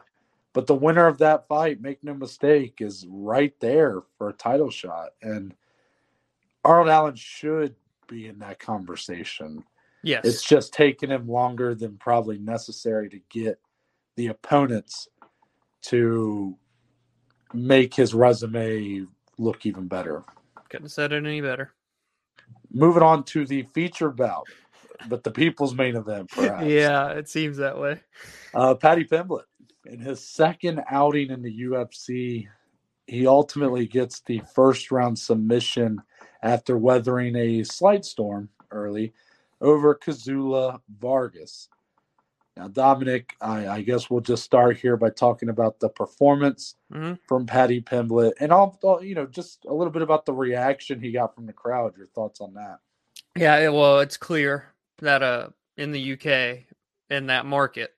[0.53, 4.71] But the winner of that fight, make no mistake, is right there for a title
[4.71, 5.09] shot.
[5.21, 5.53] And
[6.63, 7.75] Arnold Allen should
[8.07, 9.63] be in that conversation.
[10.03, 10.25] Yes.
[10.25, 13.59] It's just taken him longer than probably necessary to get
[14.15, 15.07] the opponents
[15.83, 16.55] to
[17.53, 19.05] make his resume
[19.37, 20.23] look even better.
[20.69, 21.73] Couldn't have said it any better.
[22.71, 24.47] Moving on to the feature bout,
[25.07, 26.65] but the people's main event, perhaps.
[26.65, 28.01] yeah, it seems that way.
[28.53, 29.45] Uh, Paddy Pimblett,
[29.85, 32.47] in his second outing in the UFC,
[33.05, 36.01] he ultimately gets the first round submission
[36.41, 39.13] after weathering a slight storm early
[39.61, 41.69] over Kazula Vargas.
[42.55, 47.13] Now, Dominic, I, I, guess we'll just start here by talking about the performance mm-hmm.
[47.27, 51.11] from Paddy Pimblett, and I'll, you know, just a little bit about the reaction he
[51.11, 51.95] got from the crowd.
[51.95, 52.79] Your thoughts on that?
[53.35, 56.65] Yeah, well, it's clear that uh, in the UK,
[57.11, 57.91] in that market,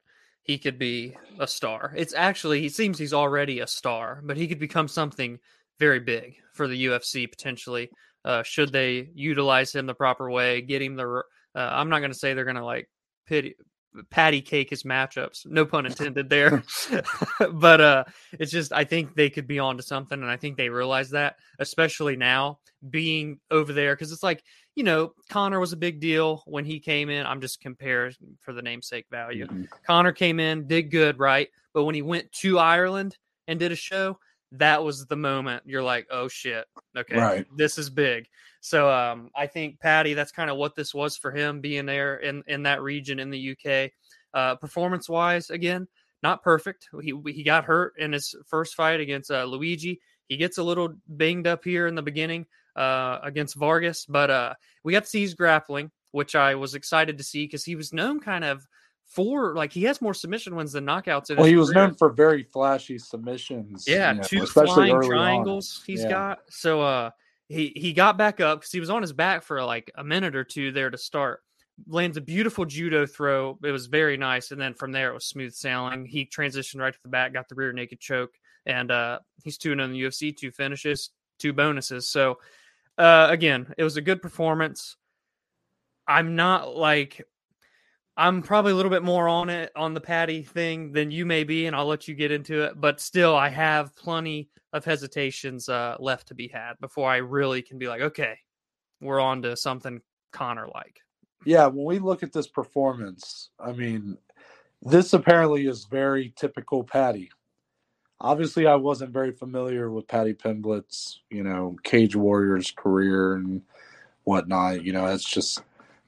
[0.43, 1.93] he could be a star.
[1.95, 5.39] It's actually he seems he's already a star, but he could become something
[5.77, 7.89] very big for the UFC potentially.
[8.25, 11.23] Uh, should they utilize him the proper way, get him the?
[11.55, 12.89] Uh, I'm not going to say they're going to like
[13.25, 13.55] pity,
[14.09, 15.45] patty cake his matchups.
[15.45, 16.63] No pun intended there.
[17.53, 18.03] but uh
[18.33, 21.37] it's just I think they could be onto something and I think they realize that,
[21.59, 24.43] especially now being over there cuz it's like,
[24.75, 27.25] you know, Conor was a big deal when he came in.
[27.25, 29.47] I'm just comparing for the namesake value.
[29.47, 29.63] Mm-hmm.
[29.85, 31.49] Conor came in, did good, right?
[31.73, 34.19] But when he went to Ireland and did a show,
[34.53, 36.65] that was the moment you're like, "Oh shit.
[36.97, 37.17] Okay.
[37.17, 37.45] Right.
[37.55, 38.27] This is big."
[38.61, 42.17] So um, I think Paddy, that's kind of what this was for him being there
[42.17, 43.91] in in that region in the UK.
[44.33, 45.87] Uh, performance wise, again,
[46.21, 46.87] not perfect.
[47.01, 49.99] He he got hurt in his first fight against uh, Luigi.
[50.27, 54.53] He gets a little banged up here in the beginning uh, against Vargas, but uh,
[54.83, 57.93] we got to see his grappling, which I was excited to see because he was
[57.93, 58.67] known kind of
[59.09, 61.35] for like he has more submission wins than knockouts.
[61.35, 61.87] well, he was career.
[61.87, 63.85] known for very flashy submissions.
[63.87, 65.85] Yeah, you know, two flying triangles on.
[65.87, 66.09] he's yeah.
[66.09, 66.39] got.
[66.49, 67.09] So uh,
[67.47, 70.35] he he got back up because he was on his back for like a minute
[70.35, 71.41] or two there to start.
[71.87, 73.57] Lands a beautiful judo throw.
[73.63, 76.05] It was very nice, and then from there it was smooth sailing.
[76.05, 78.35] He transitioned right to the back, got the rear naked choke,
[78.67, 82.07] and uh, he's two in the UFC, two finishes, two bonuses.
[82.07, 82.37] So
[82.99, 84.97] uh, again, it was a good performance.
[86.07, 87.25] I'm not like
[88.19, 91.45] I'm probably a little bit more on it on the Paddy thing than you may
[91.45, 92.73] be, and I'll let you get into it.
[92.79, 97.61] But still, I have plenty of hesitations uh, left to be had before I really
[97.61, 98.37] can be like, okay,
[98.99, 100.01] we're on to something
[100.33, 100.99] Conor like.
[101.45, 104.17] Yeah, when we look at this performance, I mean,
[104.81, 107.31] this apparently is very typical Paddy.
[108.19, 113.61] Obviously, I wasn't very familiar with Paddy Pimblett's, you know, Cage Warriors career and
[114.25, 114.83] whatnot.
[114.83, 115.63] You know, it's just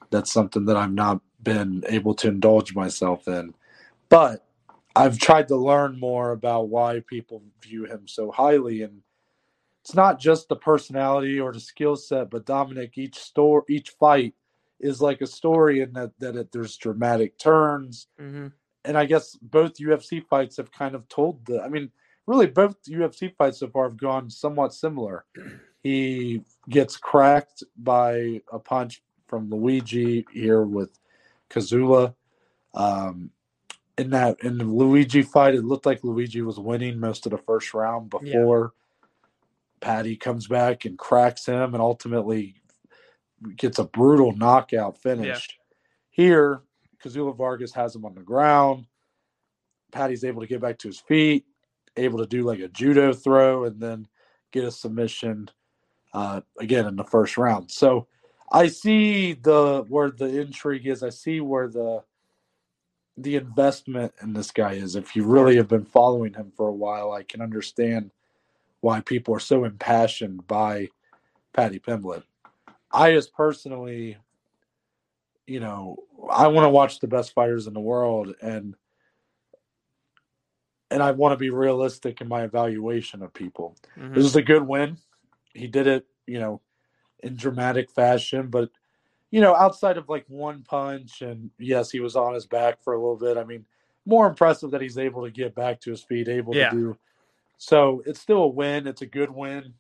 [0.10, 3.54] that's something that I'm not been able to indulge myself in.
[4.10, 4.46] But
[4.96, 9.02] I've tried to learn more about why people view him so highly and
[9.82, 14.36] it's not just the personality or the skill set, but Dominic, each store, each fight
[14.80, 18.48] is like a story in that that it, there's dramatic turns, mm-hmm.
[18.86, 21.62] and I guess both UFC fights have kind of told the.
[21.62, 21.92] I mean,
[22.28, 25.26] really, both UFC fights so far have gone somewhat similar.
[25.84, 30.92] He gets cracked by a punch from Luigi here with
[31.52, 32.16] Kazula.
[32.74, 33.32] Um,
[33.98, 37.38] in that in the Luigi fight, it looked like Luigi was winning most of the
[37.38, 38.82] first round before yeah.
[39.82, 42.56] Paddy comes back and cracks him and ultimately
[43.58, 45.28] gets a brutal knockout finish.
[45.28, 45.56] Yeah.
[46.12, 46.62] Here,
[47.04, 48.86] Kazula Vargas has him on the ground.
[49.92, 51.46] Paddy's able to get back to his feet,
[51.98, 54.08] able to do like a judo throw, and then
[54.52, 55.50] get a submission
[56.14, 57.72] uh, again in the first round.
[57.72, 58.08] So
[58.52, 61.04] I see the where the intrigue is.
[61.04, 62.04] I see where the
[63.18, 64.96] the investment in this guy is.
[64.96, 68.12] If you really have been following him for a while, I can understand
[68.82, 70.90] why people are so impassioned by
[71.54, 72.24] Paddy Pimblett.
[72.92, 74.18] I just personally,
[75.48, 75.98] you know,
[76.30, 78.76] I want to watch the best fighters in the world and
[80.90, 83.78] and I want to be realistic in my evaluation of people.
[83.98, 84.14] Mm-hmm.
[84.14, 84.98] This is a good win.
[85.54, 86.60] He did it, you know,
[87.24, 88.70] in dramatic fashion, but
[89.32, 92.94] you know, outside of like one punch and yes, he was on his back for
[92.94, 93.38] a little bit.
[93.38, 93.66] I mean,
[94.06, 96.70] more impressive that he's able to get back to his feet, able yeah.
[96.70, 96.98] to do.
[97.58, 98.88] So it's still a win.
[98.88, 99.74] It's a good win,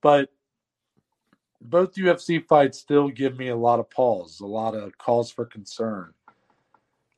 [0.00, 0.30] but
[1.60, 5.44] both UFC fights still give me a lot of pause, a lot of calls for
[5.44, 6.12] concern.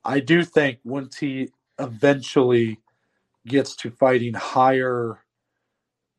[0.03, 2.79] I do think once he eventually
[3.47, 5.19] gets to fighting higher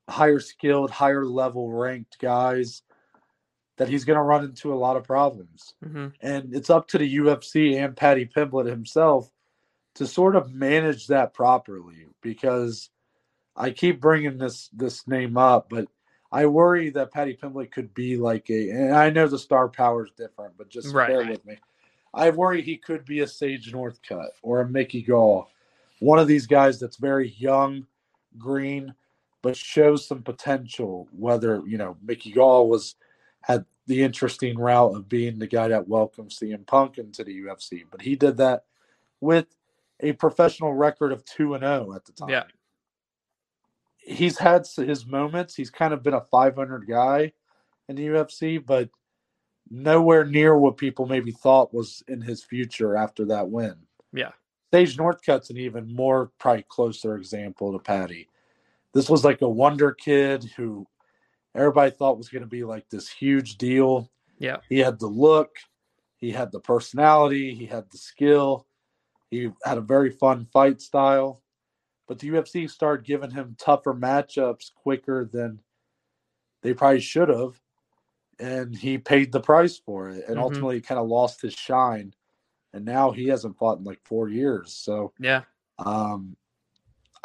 [0.09, 2.83] higher skilled, higher level ranked guys,
[3.77, 5.75] that he's going to run into a lot of problems.
[5.85, 6.09] Mm-hmm.
[6.21, 9.31] And it's up to the UFC and Paddy Pimblett himself
[9.95, 12.91] to sort of manage that properly because
[13.55, 15.87] I keep bringing this this name up, but
[16.31, 20.05] I worry that Paddy Pimblett could be like a, and I know the star power
[20.05, 21.09] is different, but just right.
[21.09, 21.57] bear with me.
[22.13, 25.49] I worry he could be a Sage Northcutt or a Mickey Gall,
[26.01, 27.87] one of these guys that's very young,
[28.39, 28.95] green,
[29.43, 31.09] but shows some potential.
[31.13, 32.97] Whether you know Mickey Gall was
[33.47, 37.85] had the interesting route of being the guy that welcomes CM Punk into the UFC,
[37.91, 38.65] but he did that
[39.21, 39.47] with
[40.01, 42.29] a professional record of two and zero oh at the time.
[42.29, 42.45] Yeah
[44.07, 45.55] he's had his moments.
[45.55, 47.33] He's kind of been a 500 guy
[47.89, 48.89] in the UFC, but
[49.69, 53.75] nowhere near what people maybe thought was in his future after that win.
[54.13, 54.31] Yeah.
[54.73, 58.29] Sage Northcutt's an even more probably closer example to Paddy.
[58.95, 60.87] This was like a wonder kid who
[61.57, 64.11] everybody thought was going to be like this huge deal.
[64.39, 64.59] Yeah.
[64.69, 65.57] He had the look,
[66.17, 68.67] he had the personality, he had the skill.
[69.31, 71.43] He had a very fun fight style
[72.07, 75.61] but the UFC started giving him tougher matchups quicker than
[76.63, 77.61] they probably should have.
[78.39, 80.43] And he paid the price for it and mm-hmm.
[80.43, 82.15] ultimately kind of lost his shine.
[82.73, 84.73] And now he hasn't fought in like four years.
[84.75, 85.43] So, yeah.
[85.79, 86.37] Um,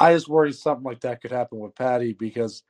[0.00, 2.62] I just worry something like that could happen with Paddy because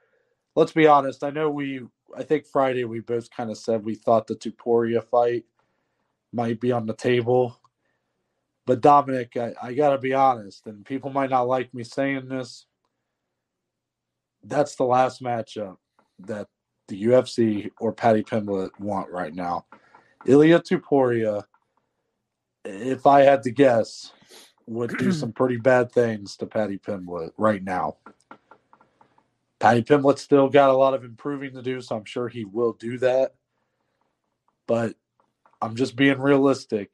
[0.55, 1.25] let's be honest.
[1.25, 1.81] I know we,
[2.17, 5.45] I think Friday we both kind of said we thought the Topuria fight
[6.33, 7.59] might be on the table
[8.67, 12.29] but Dominic, I, I got to be honest, and people might not like me saying
[12.29, 12.67] this.
[14.45, 15.77] That's the last matchup
[16.21, 16.49] that
[16.89, 19.67] the UFC or Paddy Pimblett want right now.
[20.27, 21.45] Ilia Topuria,
[22.65, 24.13] if I had to guess,
[24.67, 27.97] would do some pretty bad things to Paddy Pimblett right now.
[29.63, 32.73] Paddy Pimblett still got a lot of improving to do, so I'm sure he will
[32.73, 33.37] do that.
[34.67, 34.97] But
[35.61, 36.91] I'm just being realistic.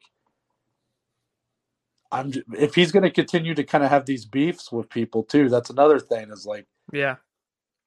[2.11, 5.23] I'm just, if he's going to continue to kind of have these beefs with people
[5.23, 5.49] too.
[5.49, 6.29] That's another thing.
[6.29, 7.15] Is like, yeah,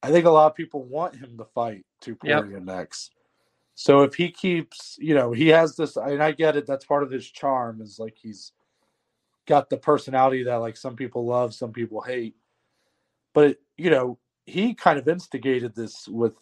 [0.02, 2.62] I think a lot of people want him to fight Topuria yep.
[2.62, 3.12] next.
[3.76, 6.66] So if he keeps, you know, he has this, and I get it.
[6.66, 7.80] That's part of his charm.
[7.82, 8.50] Is like he's
[9.46, 12.34] got the personality that like some people love, some people hate.
[13.32, 16.34] But you know, he kind of instigated this with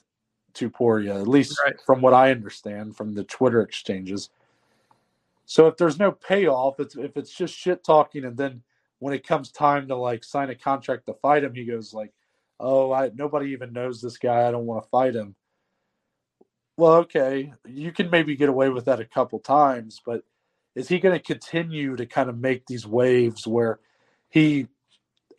[0.55, 1.81] Topuria, at least right.
[1.85, 4.31] from what I understand from the Twitter exchanges.
[5.47, 8.63] So if there's no payoff, it's if it's just shit talking, and then
[9.01, 12.13] when it comes time to like sign a contract to fight him, he goes like,
[12.59, 14.47] "Oh, I nobody even knows this guy.
[14.47, 15.35] I don't want to fight him."
[16.77, 20.25] Well, okay, you can maybe get away with that a couple times, but
[20.75, 23.81] is he going to continue to kind of make these waves where
[24.29, 24.69] he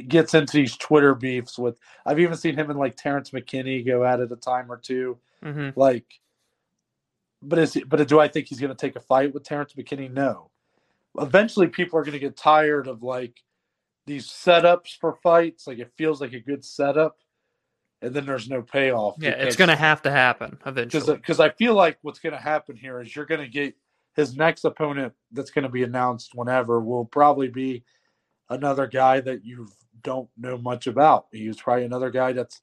[0.07, 1.79] gets into these Twitter beefs with?
[2.05, 5.17] I've even seen him and like Terrence McKinney go at it a time or 2
[5.43, 5.79] mm-hmm.
[5.79, 6.05] Like
[7.41, 9.73] but is he, but do I think he's going to take a fight with Terrence
[9.73, 10.11] McKinney?
[10.11, 10.49] No.
[11.19, 13.41] Eventually, people are going to get tired of like
[14.05, 15.67] these setups for fights.
[15.67, 17.17] Like it feels like a good setup,
[18.01, 19.15] and then there's no payoff.
[19.19, 21.15] Yeah, because, it's going to have to happen eventually.
[21.15, 23.75] Because I feel like what's going to happen here is you're going to get
[24.15, 27.83] his next opponent that's going to be announced whenever will probably be
[28.49, 29.67] another guy that you
[30.03, 31.27] don't know much about.
[31.31, 32.61] He's probably another guy that's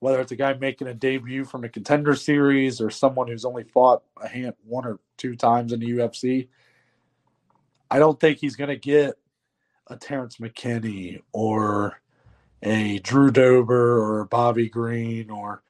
[0.00, 3.64] whether it's a guy making a debut from a contender series or someone who's only
[3.64, 6.48] fought a hand one or two times in the UFC.
[7.90, 9.16] I don't think he's going to get
[9.88, 12.00] a Terrence McKinney or
[12.62, 15.62] a Drew Dober or Bobby Green or,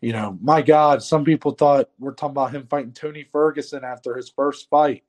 [0.00, 4.14] you know, my God, some people thought we're talking about him fighting Tony Ferguson after
[4.16, 5.02] his first fight.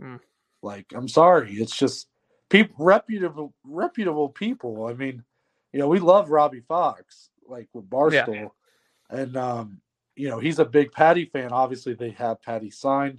[0.00, 0.20] Mm.
[0.62, 2.06] Like, I'm sorry, it's just
[2.52, 4.86] people reputable reputable people.
[4.86, 5.24] I mean,
[5.72, 8.50] you know, we love Robbie Fox, like with Barstool,
[9.10, 9.18] yeah.
[9.18, 9.80] and um,
[10.14, 11.52] you know, he's a big Paddy fan.
[11.52, 13.18] Obviously, they have Paddy signed.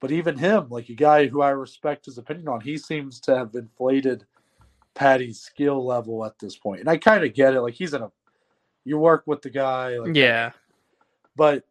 [0.00, 3.36] But even him, like a guy who I respect his opinion on, he seems to
[3.36, 4.24] have inflated
[4.94, 6.80] Paddy's skill level at this point.
[6.80, 7.60] And I kind of get it.
[7.60, 8.10] Like he's in a,
[8.84, 9.98] you work with the guy.
[9.98, 10.50] Like, yeah.
[11.36, 11.64] But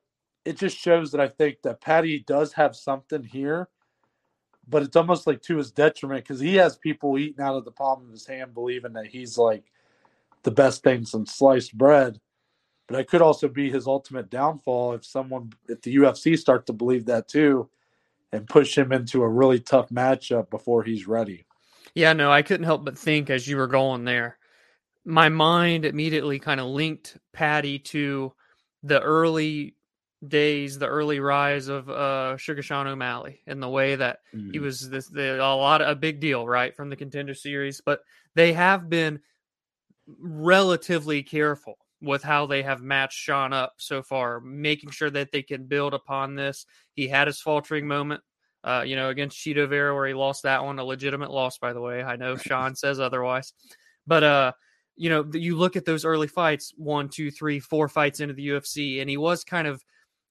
[0.46, 3.68] it just shows that I think that Paddy does have something here,
[4.72, 7.72] but it's almost like to his detriment because he has people eating out of the
[7.72, 9.66] palm of his hand, believing that he's like
[10.44, 12.20] the best thing since sliced bread.
[12.88, 16.74] But it could also be his ultimate downfall if someone, if the UFC start to
[16.74, 17.70] believe that too
[18.32, 21.46] and push him into a really tough matchup before he's ready.
[21.94, 24.38] Yeah, no, I couldn't help but think as you were going there.
[25.04, 28.34] My mind immediately kind of linked Paddy to
[28.84, 29.76] the early
[30.28, 34.52] days, the early rise of uh, Sugar Sean O'Malley, and the way that mm-hmm.
[34.52, 37.82] he was this the, a lot of, a big deal, right, from the Contender Series.
[37.84, 38.02] But
[38.36, 39.20] they have been
[40.20, 45.44] relatively careful with how they have matched Sean up so far, making sure that they
[45.44, 46.66] can build upon this.
[46.94, 48.22] He had his faltering moment,
[48.64, 51.74] uh, you know, against Chito Vera where he lost that one, a legitimate loss, by
[51.74, 52.04] the way.
[52.04, 53.54] I know Sean says otherwise,
[54.08, 54.52] but uh,
[54.96, 58.48] you know, you look at those early fights, one, two, three, four fights into the
[58.50, 59.84] UFC, and he was kind of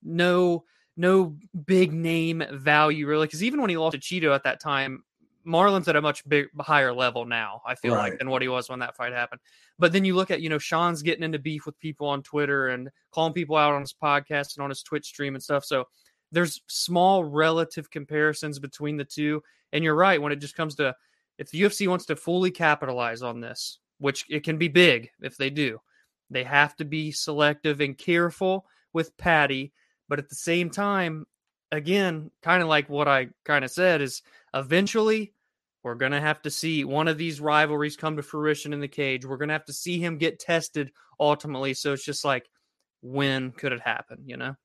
[0.03, 0.64] no
[0.96, 1.36] no
[1.66, 5.03] big name value really because even when he lost to Chito at that time,
[5.44, 8.11] Marlon's at a much big higher level now, I feel right.
[8.11, 9.40] like, than what he was when that fight happened.
[9.78, 12.68] But then you look at, you know, Sean's getting into beef with people on Twitter
[12.68, 15.64] and calling people out on his podcast and on his Twitch stream and stuff.
[15.64, 15.86] So
[16.32, 19.42] there's small relative comparisons between the two.
[19.72, 20.94] And you're right, when it just comes to
[21.38, 25.38] if the UFC wants to fully capitalize on this, which it can be big if
[25.38, 25.80] they do,
[26.28, 29.72] they have to be selective and careful with Paddy.
[30.11, 31.24] But at the same time,
[31.70, 35.32] again, kind of like what I kind of said, is eventually
[35.84, 38.88] we're going to have to see one of these rivalries come to fruition in the
[38.88, 39.24] cage.
[39.24, 40.90] We're going to have to see him get tested
[41.20, 41.74] ultimately.
[41.74, 42.50] So it's just like,
[43.02, 44.18] when could it happen?
[44.26, 44.56] You know?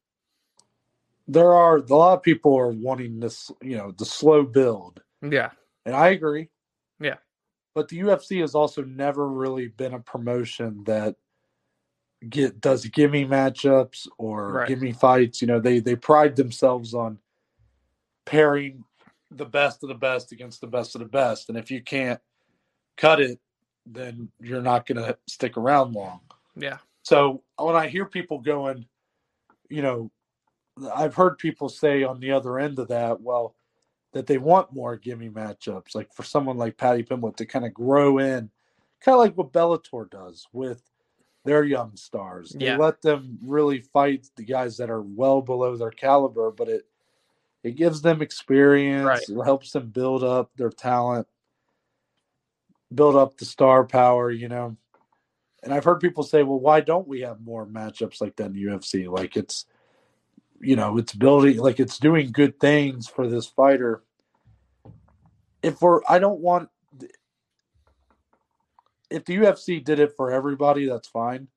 [1.28, 5.02] There are a lot of people are wanting this, you know, the slow build.
[5.22, 5.52] Yeah.
[5.86, 6.50] And I agree.
[7.00, 7.18] Yeah.
[7.76, 11.16] But the UFC has also never really been a promotion that
[12.30, 14.68] get does gimme matchups or right.
[14.68, 15.42] gimme fights.
[15.42, 17.20] You know, they they pride themselves on
[18.26, 18.84] pairing
[19.32, 21.50] the best of the best against the best of the best.
[21.50, 22.20] And if you can't
[22.98, 23.40] cut it,
[23.86, 26.22] then you're not going to stick around long.
[26.56, 26.78] Yeah.
[27.04, 28.86] So when I hear people going,
[29.70, 30.12] you know,
[30.94, 33.56] I've heard people say on the other end of that, well,
[34.14, 37.74] that they want more gimme matchups, like for someone like Paddy Pimblett to kind of
[37.74, 38.50] grow in,
[39.02, 40.82] kind of like what Bellator does with
[41.46, 42.50] their young stars.
[42.50, 42.78] They yeah.
[42.78, 46.86] let them really fight the guys that are well below their caliber, but it
[47.64, 49.06] it gives them experience.
[49.06, 49.22] Right.
[49.28, 51.28] It helps them build up their talent,
[52.94, 54.76] build up the star power, you know.
[55.64, 58.54] And I've heard people say, well, why don't we have more matchups like that in
[58.54, 59.10] UFC?
[59.12, 59.66] Like it's,
[60.62, 64.04] you know, it's building, like it's doing good things for this fighter.
[65.64, 66.70] If we're, I don't want,
[69.10, 71.48] if the UFC did it for everybody, that's fine.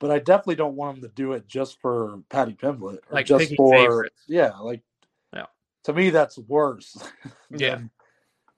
[0.00, 3.26] But I definitely don't want them to do it just for Paddy Pimblett or like
[3.26, 4.24] just for favorites.
[4.26, 4.82] yeah, like
[5.32, 5.46] yeah.
[5.84, 6.96] to me that's worse
[7.50, 7.78] yeah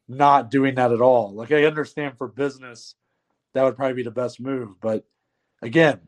[0.09, 2.95] not doing that at all like i understand for business
[3.55, 5.05] that would probably be the best move but
[5.63, 5.99] again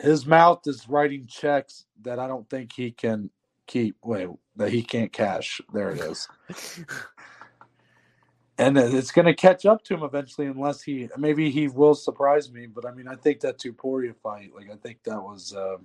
[0.00, 3.30] his mouth is writing checks that i don't think he can
[3.66, 6.28] keep wait that he can't cash there it is
[8.58, 12.52] and it's going to catch up to him eventually unless he maybe he will surprise
[12.52, 15.76] me but i mean i think that Topuria fight like i think that was uh,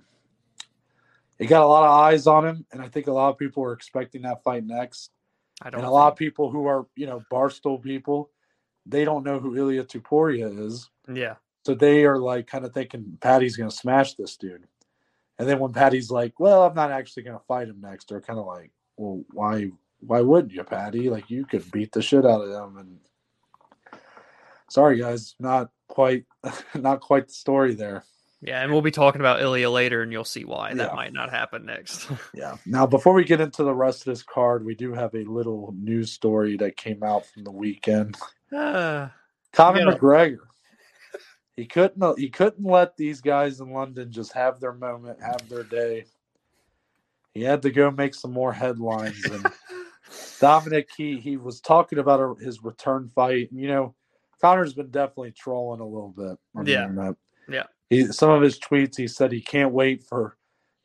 [1.38, 3.62] he got a lot of eyes on him, and I think a lot of people
[3.62, 5.10] were expecting that fight next.
[5.62, 5.80] I don't.
[5.80, 8.30] And a lot of people who are you know barstool people,
[8.86, 10.90] they don't know who Ilia Topuria is.
[11.12, 11.36] Yeah.
[11.64, 14.66] So they are like kind of thinking Paddy's going to smash this dude,
[15.38, 18.20] and then when Paddy's like, "Well, I'm not actually going to fight him next," they're
[18.20, 19.70] kind of like, "Well, why?
[20.00, 21.10] Why wouldn't you, Paddy?
[21.10, 22.98] Like you could beat the shit out of them." And
[24.68, 26.24] sorry, guys, not quite,
[26.74, 28.04] not quite the story there.
[28.40, 30.94] Yeah, and we'll be talking about Ilia later, and you'll see why that yeah.
[30.94, 32.08] might not happen next.
[32.34, 32.56] yeah.
[32.66, 35.74] Now, before we get into the rest of this card, we do have a little
[35.76, 38.16] news story that came out from the weekend.
[38.50, 39.08] Uh,
[39.52, 39.92] Conor.
[39.92, 40.38] McGregor.
[41.54, 42.18] He couldn't.
[42.18, 46.06] He couldn't let these guys in London just have their moment, have their day.
[47.34, 49.44] He had to go make some more headlines, and
[50.40, 53.48] Dominic, he he was talking about a, his return fight.
[53.52, 53.94] You know,
[54.40, 56.82] Conor's been definitely trolling a little bit on Yeah.
[56.84, 57.14] the internet.
[57.48, 57.62] Yeah.
[57.90, 60.36] He some of his tweets, he said he can't wait for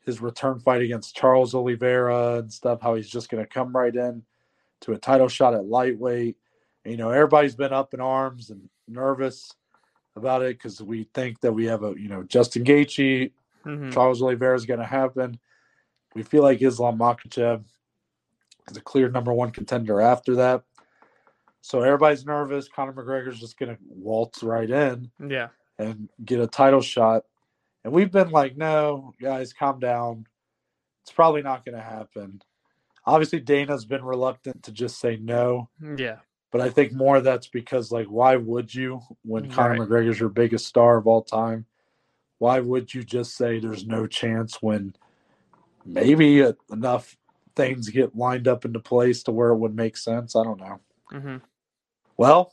[0.04, 2.80] his return fight against Charles Oliveira and stuff.
[2.82, 4.22] How he's just going to come right in
[4.82, 6.36] to a title shot at lightweight.
[6.84, 9.50] And, you know, everybody's been up in arms and nervous
[10.16, 13.32] about it because we think that we have a you know Justin Gaethje,
[13.64, 13.92] Mhm.
[13.92, 15.38] Charles Oliveira is going to happen.
[16.14, 17.64] We feel like Islam Makhachev
[18.76, 20.62] a clear number one contender after that.
[21.60, 22.68] So everybody's nervous.
[22.68, 25.48] Conor McGregor's just going to waltz right in Yeah.
[25.78, 27.24] and get a title shot.
[27.84, 30.26] And we've been like, no, guys, calm down.
[31.02, 32.42] It's probably not going to happen.
[33.06, 36.16] Obviously, Dana's been reluctant to just say no, Yeah.
[36.50, 39.80] but I think more that's because, like, why would you when Conor Right.
[39.88, 41.66] McGregor's your biggest star of all time?
[42.38, 44.96] Why would you just say there's no chance when
[45.84, 47.16] maybe enough
[47.56, 50.36] things get lined up into place to where it would make sense?
[50.36, 50.80] I don't know.
[51.10, 51.36] hmm
[52.16, 52.52] Well,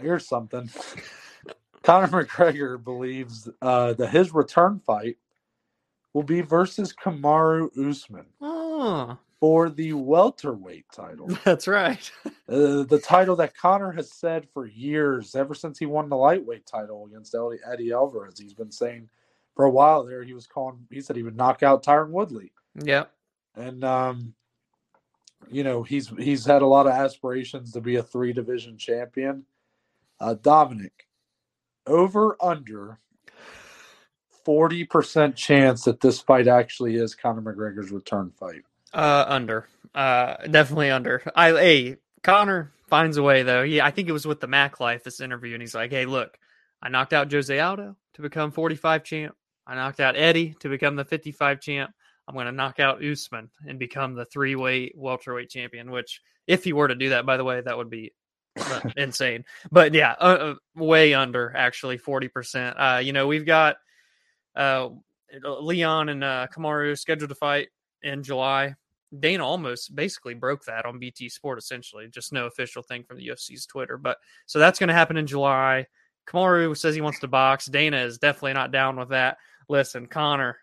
[0.00, 0.70] here's something.
[1.82, 5.16] Conor McGregor believes uh, that his return fight
[6.12, 11.28] will be versus Kamaru Usman Oh, for the welterweight title.
[11.44, 12.10] that's right.
[12.26, 16.66] Uh, the title that Conor has said for years, ever since he won the lightweight
[16.66, 19.08] title against Eddie, Eddie Alvarez, he's been saying
[19.56, 20.22] for a while there.
[20.22, 20.86] He was calling.
[20.90, 23.10] He said he would knock out Tyron Woodley, Yep.
[23.60, 24.34] And um,
[25.50, 29.44] you know he's he's had a lot of aspirations to be a three division champion.
[30.18, 31.06] Uh, Dominic,
[31.86, 32.98] over under
[34.44, 38.62] forty percent chance that this fight actually is Conor McGregor's return fight.
[38.92, 39.68] Uh, under.
[39.94, 41.22] Uh, definitely under.
[41.34, 43.64] I hey, Conor finds a way though.
[43.64, 46.06] He, I think it was with the Mac Life this interview, and he's like, "Hey,
[46.06, 46.38] look,
[46.82, 49.36] I knocked out Jose Aldo to become 45 champ.
[49.66, 51.92] I knocked out Eddie to become the 55 champ.
[52.30, 55.90] I'm going to knock out Usman and become the three weight welterweight champion.
[55.90, 58.12] Which, if he were to do that, by the way, that would be
[58.56, 59.44] uh, insane.
[59.72, 62.76] But yeah, uh, uh, way under actually 40 percent.
[62.78, 63.78] Uh, you know, we've got
[64.54, 64.90] uh,
[65.42, 67.68] Leon and uh, Kamaru scheduled to fight
[68.02, 68.76] in July.
[69.18, 72.06] Dana almost basically broke that on BT Sport, essentially.
[72.08, 73.98] Just no official thing from the UFC's Twitter.
[73.98, 75.86] But so that's going to happen in July.
[76.28, 77.66] Kamaru says he wants to box.
[77.66, 79.38] Dana is definitely not down with that.
[79.68, 80.58] Listen, Conor,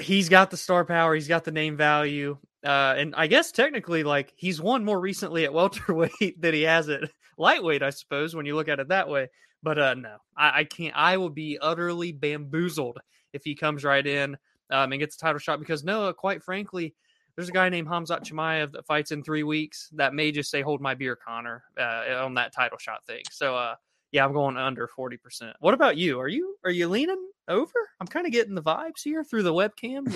[0.00, 2.38] he's got the star power, he's got the name value.
[2.64, 6.88] Uh, and I guess technically, like he's won more recently at welterweight than he has
[6.88, 9.28] at lightweight, I suppose, when you look at it that way.
[9.62, 10.94] But uh, no, I, I can't.
[10.96, 12.98] I will be utterly bamboozled
[13.32, 14.36] if he comes right in
[14.70, 16.94] um, and gets a title shot because no, quite frankly,
[17.36, 20.62] there's a guy named Hamzat Chimaev that fights in three weeks that may just say
[20.62, 23.22] "Hold my beer, Conor" uh, on that title shot thing.
[23.30, 23.74] So, uh,
[24.14, 25.56] yeah, I'm going under forty percent.
[25.58, 26.20] What about you?
[26.20, 27.72] Are you are you leaning over?
[28.00, 30.06] I'm kind of getting the vibes here through the webcam.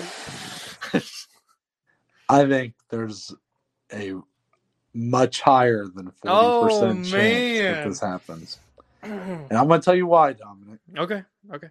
[2.29, 3.35] I think there's
[3.91, 4.13] a
[4.93, 8.59] much higher than 40% chance that this happens.
[9.03, 10.79] And I'm going to tell you why, Dominic.
[10.97, 11.23] okay,
[11.53, 11.69] okay.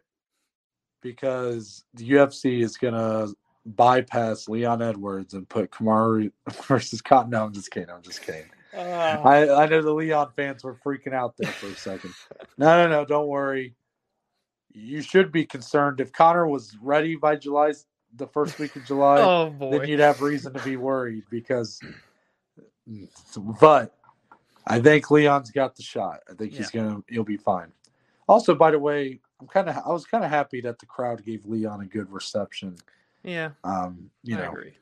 [1.03, 3.35] Because the UFC is going to
[3.67, 6.33] bypass Leon Edwards and put Kamaru
[6.67, 7.31] versus Cotton.
[7.31, 7.91] No, I'm just kidding.
[7.91, 8.49] I'm just kidding.
[8.75, 8.79] Uh,
[9.25, 12.13] I, I know the Leon fans were freaking out there for a second.
[12.59, 13.05] No, no, no.
[13.05, 13.75] Don't worry.
[14.73, 16.01] You should be concerned.
[16.01, 17.73] If Conor was ready by July,
[18.15, 21.81] the first week of July, oh then you'd have reason to be worried because.
[23.61, 23.95] But
[24.67, 26.21] I think Leon's got the shot.
[26.31, 27.03] I think he's gonna.
[27.09, 27.73] He'll be fine.
[28.29, 29.77] Also, by the way, I'm kind of.
[29.77, 32.77] I was kind of happy that the crowd gave Leon a good reception.
[33.25, 34.75] Yeah, Um, you I know, agree.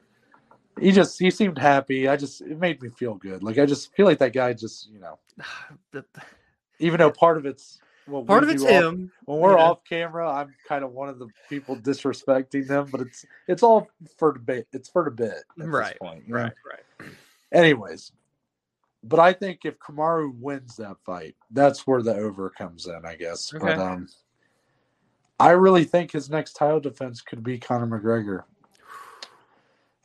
[0.80, 2.08] He just he seemed happy.
[2.08, 3.42] I just it made me feel good.
[3.42, 5.18] Like I just feel like that guy just you know,
[6.78, 9.10] even though part of it's well, part of it's off- him.
[9.24, 9.58] when we're know.
[9.62, 13.88] off camera, I'm kind of one of the people disrespecting them, but it's it's all
[14.18, 14.66] for debate.
[14.72, 16.40] It's for debate, at this Right, point, you know?
[16.40, 16.52] Right,
[17.00, 17.10] right.
[17.52, 18.12] Anyways,
[19.02, 23.16] but I think if Kamaru wins that fight, that's where the over comes in, I
[23.16, 23.50] guess.
[23.52, 23.82] But Okay.
[23.82, 24.08] um,
[25.38, 28.42] I really think his next title defense could be Conor McGregor.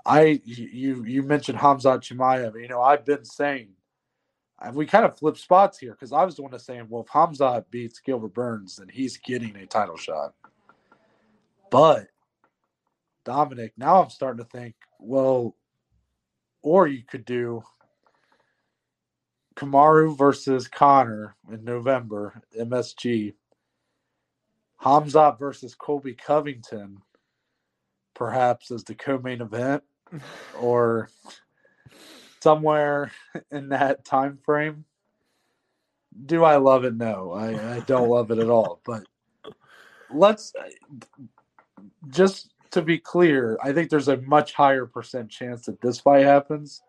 [0.05, 2.59] I you you mentioned Hamzat Chimaev.
[2.59, 3.69] You know, I've been saying,
[4.59, 7.03] and we kind of flip spots here because I was the one that's saying, well,
[7.03, 10.33] if Hamza beats Gilbert Burns, then he's getting a title shot.
[11.69, 12.07] But
[13.23, 15.55] Dominic, now I'm starting to think, well,
[16.63, 17.63] or you could do
[19.55, 23.33] Kamaru versus Conor in November, MSG.
[24.77, 27.03] Hamza versus Colby Covington,
[28.15, 29.83] perhaps as the co-main event,
[30.59, 31.09] or
[32.41, 33.11] somewhere
[33.51, 34.85] in that time frame.
[36.25, 36.95] Do I love it?
[36.95, 38.81] No, I, I don't love it at all.
[38.85, 39.03] But
[40.09, 40.53] let's
[42.09, 46.25] just to be clear, I think there's a much higher percent chance that this fight
[46.25, 46.81] happens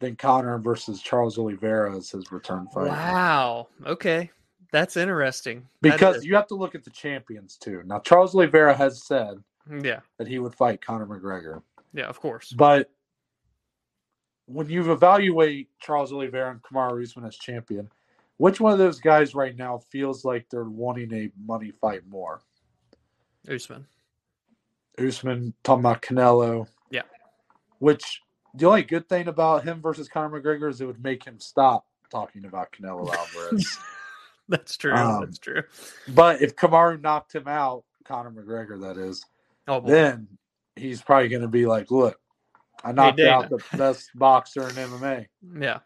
[0.00, 2.88] then Conor versus Charles Oliveira is his return fight.
[2.88, 3.68] Wow.
[3.84, 4.30] Okay.
[4.70, 5.66] That's interesting.
[5.80, 7.82] Because you have to look at the champions too.
[7.86, 9.42] Now Charles Oliveira has said
[9.82, 11.62] yeah, that he would fight Conor McGregor.
[11.98, 12.52] Yeah, of course.
[12.52, 12.90] But
[14.46, 17.90] when you evaluate Charles Oliveira and Kamaru Usman as champion,
[18.36, 22.40] which one of those guys right now feels like they're wanting a money fight more?
[23.52, 23.84] Usman.
[24.98, 26.68] Usman talking about Canelo.
[26.90, 27.02] Yeah.
[27.80, 28.22] Which
[28.54, 31.86] the only good thing about him versus Conor McGregor is it would make him stop
[32.10, 33.76] talking about Canelo Alvarez.
[34.48, 34.94] That's true.
[34.94, 35.62] Um, That's true.
[36.14, 39.24] but if Kamaru knocked him out, Conor McGregor that is,
[39.66, 39.90] Oh, boy.
[39.90, 40.28] then
[40.78, 42.18] he's probably going to be like, "Look,
[42.84, 45.26] I knocked Dana." out the best boxer in MMA,
[45.60, 45.80] yeah,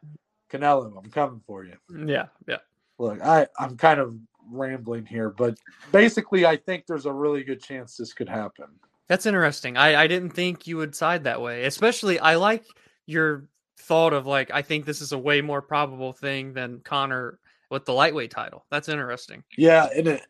[0.50, 0.92] Canelo.
[0.96, 1.76] I'm coming for you."
[2.06, 2.58] yeah, yeah.
[2.98, 4.16] Look, I I'm kind of
[4.50, 5.56] rambling here, but
[5.90, 8.66] basically, I think there's a really good chance this could happen.
[9.08, 9.76] That's interesting.
[9.76, 11.64] I, I didn't think you would side that way.
[11.64, 12.64] Especially, I like
[13.06, 17.38] your thought of like, I think this is a way more probable thing than Conor
[17.70, 18.64] with the lightweight title.
[18.70, 19.42] That's interesting.
[19.56, 20.22] Yeah, and it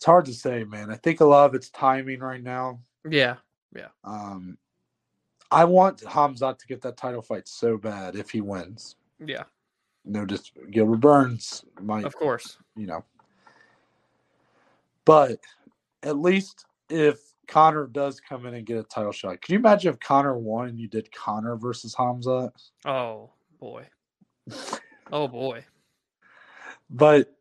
[0.00, 0.90] it's hard to say, man.
[0.90, 2.80] I think a lot of it's timing right now.
[3.06, 3.36] Yeah,
[3.76, 3.88] yeah.
[4.02, 4.56] Um,
[5.50, 8.96] I want Hamzat to get that title fight so bad if he wins.
[9.22, 9.42] yeah,
[10.06, 12.56] No, just Gilbert Burns might, of course.
[12.76, 13.04] you know.
[15.04, 15.38] But
[16.02, 19.92] at least if Conor does come in and get a title shot, can you imagine
[19.92, 22.52] if Conor won and you did Conor versus Hamzat?
[22.86, 23.28] Oh
[23.58, 23.86] boy.
[25.12, 25.64] Oh boy.
[26.88, 27.34] But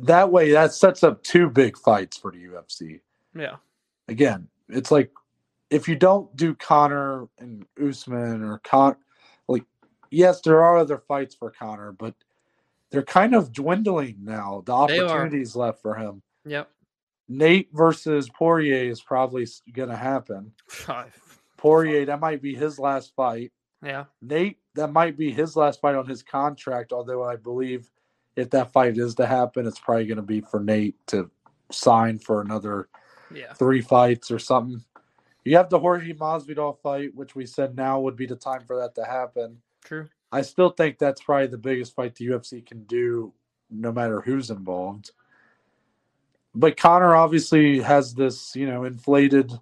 [0.00, 3.00] that way, that sets up two big fights for the UFC.
[3.34, 3.56] Yeah.
[4.08, 5.10] Again, it's like
[5.70, 8.96] if you don't do Conor and Usman or Con,
[9.48, 9.64] like
[10.10, 12.14] yes, there are other fights for Conor, but
[12.90, 14.62] they're kind of dwindling now.
[14.64, 16.22] The opportunities left for him.
[16.44, 16.70] Yep.
[17.28, 20.52] Nate versus Poirier is probably going to happen.
[21.56, 23.50] Poirier, that might be his last fight.
[23.82, 24.04] yeah.
[24.22, 26.92] Nate, that might be his last fight on his contract.
[26.92, 27.90] Although I believe
[28.36, 31.30] if that fight is to happen, it's probably going to be for Nate to
[31.70, 32.88] sign for another
[33.34, 33.52] Yeah.
[33.54, 34.84] three fights or something.
[35.44, 38.76] You have the Jorge Masvidal fight, which we said now would be the time for
[38.78, 39.62] that to happen.
[39.84, 40.08] True.
[40.32, 43.32] I still think that's probably the biggest fight the UFC can do,
[43.70, 45.12] no matter who's involved.
[46.54, 49.52] But Conor obviously has this, you know, inflated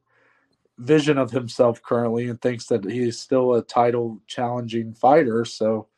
[0.79, 5.45] vision of himself currently and thinks that he's still a title challenging fighter.
[5.45, 5.89] So,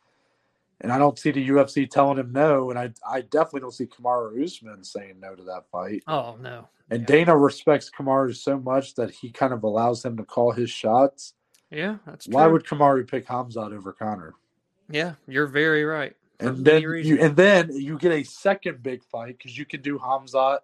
[0.80, 2.70] and I don't see the UFC telling him no.
[2.70, 6.02] And I, I definitely don't see Kamaru Usman saying no to that fight.
[6.06, 6.68] Oh no.
[6.90, 7.06] And Yeah.
[7.06, 11.34] Dana respects Kamaru so much that he kind of allows him to call his shots.
[11.70, 12.34] Yeah, that's true.
[12.34, 14.34] Why would Kamaru pick Hamzat over Conor?
[14.88, 16.14] Yeah, you're very right.
[16.38, 19.98] And then you and then you get a second big fight because you can do
[19.98, 20.58] Hamzat,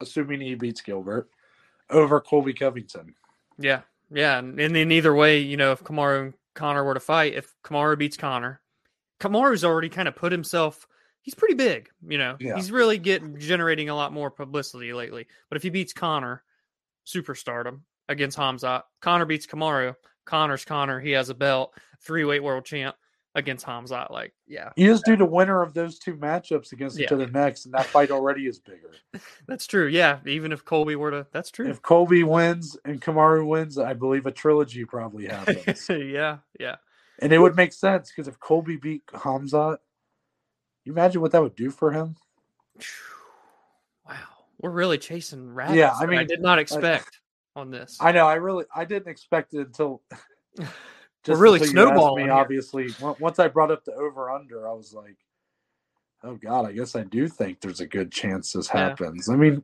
[0.00, 1.28] assuming he beats Gilbert,
[1.90, 3.14] over Colby Covington.
[3.58, 7.00] Yeah, yeah, and, and then either way, you know, if Kamaru and Conor were to
[7.00, 8.59] fight, if Kamaru beats Conor,
[9.20, 10.86] Kamaru's already kind of put himself.
[11.22, 12.36] He's pretty big, you know.
[12.40, 12.56] Yeah.
[12.56, 15.26] He's really getting generating a lot more publicity lately.
[15.48, 16.42] But if he beats Conor,
[17.06, 19.94] superstardom against Hamzat, Conor beats Kamaru.
[20.24, 21.00] Conor's Conor.
[21.00, 22.96] He has a belt, three weight world champ
[23.34, 24.10] against Hamzat.
[24.10, 27.64] Like, yeah, You just do the winner of those two matchups against each other next,
[27.66, 28.90] and that fight already is bigger.
[29.46, 29.86] that's true.
[29.86, 31.68] Yeah, even if Colby were to, that's true.
[31.68, 35.88] If Colby wins and Kamaru wins, I believe a trilogy probably happens.
[35.88, 36.76] yeah, yeah.
[37.20, 39.78] And it would make sense because if Colby beat Hamzat,
[40.84, 42.16] you imagine what that would do for him?
[44.08, 44.14] Wow,
[44.60, 45.76] we're really chasing rabbits.
[45.76, 47.20] Yeah, I mean, I did not expect
[47.54, 47.98] on this.
[48.00, 48.26] I know.
[48.26, 50.02] I really, I didn't expect it until
[50.56, 54.72] just really until you snowballing Me, obviously, once I brought up the over under, I
[54.72, 55.16] was like,
[56.24, 58.88] "Oh God, I guess I do think there's a good chance this Yeah.
[58.88, 59.62] happens." I mean,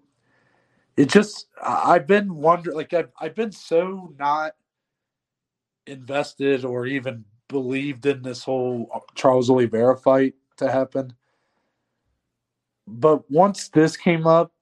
[0.97, 4.53] it just I- I've been wondering, like I've I've been so not
[5.87, 11.13] invested or even believed in this whole uh, Charles Oliveira fight to happen.
[12.87, 14.53] But once this came up,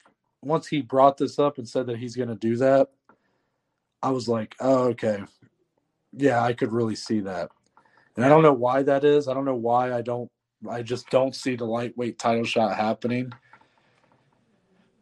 [0.42, 2.88] once he brought this up and said that he's going to do that,
[4.02, 5.22] I was like, oh, okay.
[6.12, 7.50] Yeah, I could really see that.
[8.16, 9.28] And I don't know why that is.
[9.28, 10.30] I don't know why I don't,
[10.68, 13.32] I just don't see the lightweight title shot happening.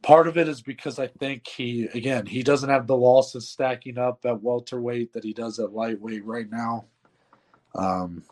[0.03, 3.99] Part of it is because I think he, again, he doesn't have the losses stacking
[3.99, 6.87] up at welterweight that he does at lightweight right now.
[7.75, 8.23] Um,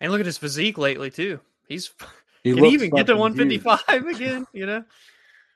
[0.00, 1.40] and look at his physique lately too.
[1.68, 1.90] He's
[2.42, 3.64] he can he even get to fucking huge.
[3.64, 4.46] 155 again?
[4.52, 4.84] You know?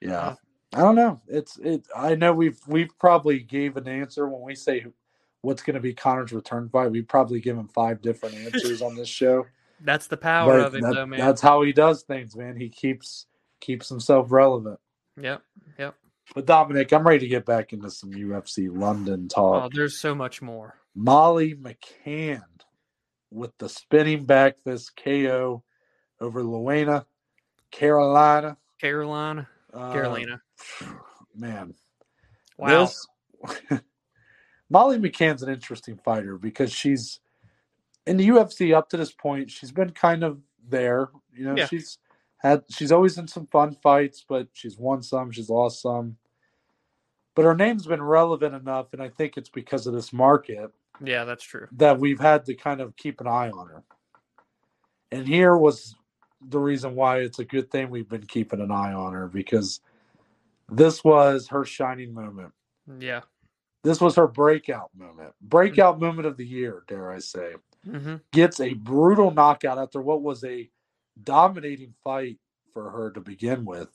[0.01, 0.35] Yeah.
[0.73, 1.21] I don't know.
[1.27, 1.87] It's it.
[1.97, 4.87] I know we've we've probably gave an answer when we say
[5.43, 6.91] what's going to be Conor's return fight.
[6.93, 9.47] We probably give him five different answers on this show.
[9.83, 11.21] That's the power But of it, that- though, man.
[11.21, 12.55] that's how he does things, man.
[12.55, 13.25] He keeps
[13.61, 14.79] keeps himself relevant.
[15.21, 15.43] Yep,
[15.79, 15.95] yep.
[16.35, 19.73] But Dominic, I'm ready to get back into some UFC London Oh, talk.
[19.73, 20.75] there's so much more.
[20.95, 22.43] Molly McCann
[23.31, 25.63] with the spinning back this KO
[26.21, 27.05] over Luana,
[27.71, 28.57] Carolina.
[28.81, 30.43] Carolina, Uh, Carolina.
[31.35, 31.75] Man,
[32.59, 32.85] Wow.
[32.87, 33.07] this-
[34.71, 37.21] Molly McCann's an interesting fighter because she's
[38.07, 39.51] in the UFC up to this point.
[39.51, 41.11] She's been kind of there.
[41.33, 41.67] You know, Yeah.
[41.67, 41.99] she's
[42.39, 46.17] had she's always in some fun fights, but she's won some, she's lost some.
[47.35, 50.73] But her name's been relevant enough, and I think it's because of this market
[51.03, 51.67] Yeah, that's true.
[51.73, 53.83] that we've had to kind of keep an eye on her.
[55.13, 55.95] And here was
[56.47, 59.81] the reason why it's a good thing we've been keeping an eye on her because
[60.71, 62.53] this was her shining moment.
[62.99, 63.21] Yeah.
[63.83, 65.33] This was her breakout moment.
[65.41, 67.55] Breakout moment of the year, dare I say.
[67.85, 70.71] hmm Gets a brutal knockout after what was a
[71.23, 72.39] dominating fight
[72.73, 73.89] for her to begin with.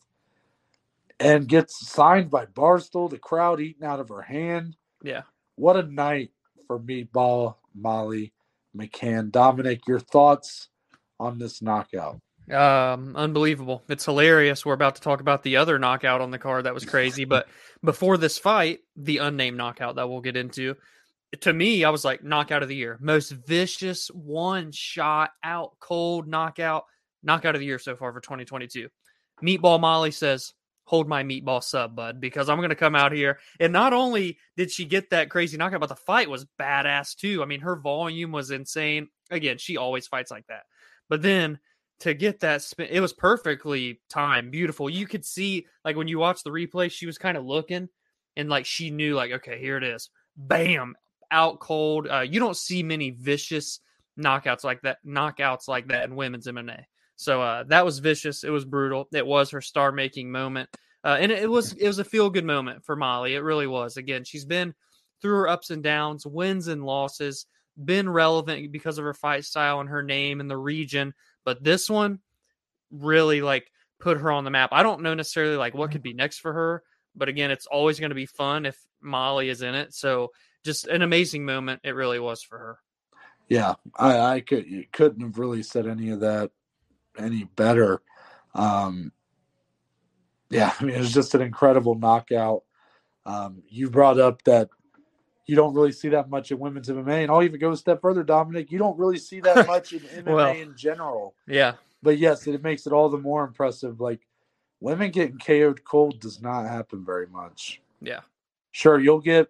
[1.19, 4.75] And gets signed by Barstool, the crowd eating out of her hand.
[5.01, 5.21] Yeah.
[5.55, 6.31] What a night
[6.67, 8.33] for Meatball Molly
[8.75, 9.31] McCann.
[9.31, 10.69] Dominic, your thoughts
[11.19, 12.19] on this knockout?
[12.51, 13.83] Um, unbelievable.
[13.89, 14.65] It's hilarious.
[14.65, 17.47] We're about to talk about the other knockout on the card that was crazy, but
[17.83, 20.75] before this fight, the unnamed knockout that we'll get into,
[21.41, 22.97] to me, I was like, knockout of the year.
[23.01, 26.85] Most vicious one shot out cold knockout,
[27.23, 28.89] knockout of the year so far for 2022.
[29.43, 30.53] Meatball Molly says,
[30.85, 33.39] Hold my meatball sub, bud, because I'm going to come out here.
[33.59, 37.41] And not only did she get that crazy knockout, but the fight was badass too.
[37.41, 39.09] I mean, her volume was insane.
[39.31, 40.63] Again, she always fights like that.
[41.09, 41.59] But then
[41.99, 44.89] to get that spin, it was perfectly timed, beautiful.
[44.89, 47.89] You could see, like, when you watch the replay, she was kind of looking
[48.35, 50.09] and, like, she knew, like, okay, here it is.
[50.37, 50.95] Bam,
[51.31, 52.07] out cold.
[52.07, 53.79] Uh, you don't see many vicious
[54.19, 56.83] knockouts like that, knockouts like that in women's MMA.
[57.15, 58.43] So uh, that was vicious.
[58.43, 59.07] It was brutal.
[59.13, 60.69] It was her star making moment,
[61.03, 63.35] uh, and it, it was it was a feel good moment for Molly.
[63.35, 63.97] It really was.
[63.97, 64.73] Again, she's been
[65.21, 67.45] through her ups and downs, wins and losses,
[67.83, 71.13] been relevant because of her fight style and her name and the region.
[71.43, 72.19] But this one
[72.91, 74.69] really like put her on the map.
[74.71, 76.83] I don't know necessarily like what could be next for her,
[77.15, 79.93] but again, it's always going to be fun if Molly is in it.
[79.93, 80.31] So
[80.63, 81.81] just an amazing moment.
[81.83, 82.79] It really was for her.
[83.47, 86.51] Yeah, I, I could couldn't have really said any of that
[87.17, 88.01] any better.
[88.53, 89.11] Um,
[90.49, 92.63] yeah, I mean it was just an incredible knockout.
[93.25, 94.69] Um, you brought up that
[95.47, 98.01] you don't really see that much in women's MMA, and I'll even go a step
[98.01, 98.71] further, Dominic.
[98.71, 100.53] You don't really see that much in MMA Well.
[100.53, 101.35] in general.
[101.47, 101.73] Yeah.
[102.01, 103.99] But yes, it makes it all the more impressive.
[103.99, 104.21] Like
[104.79, 107.81] women getting KO'd cold does not happen very much.
[108.01, 108.21] Yeah.
[108.71, 109.47] Sure, you'll get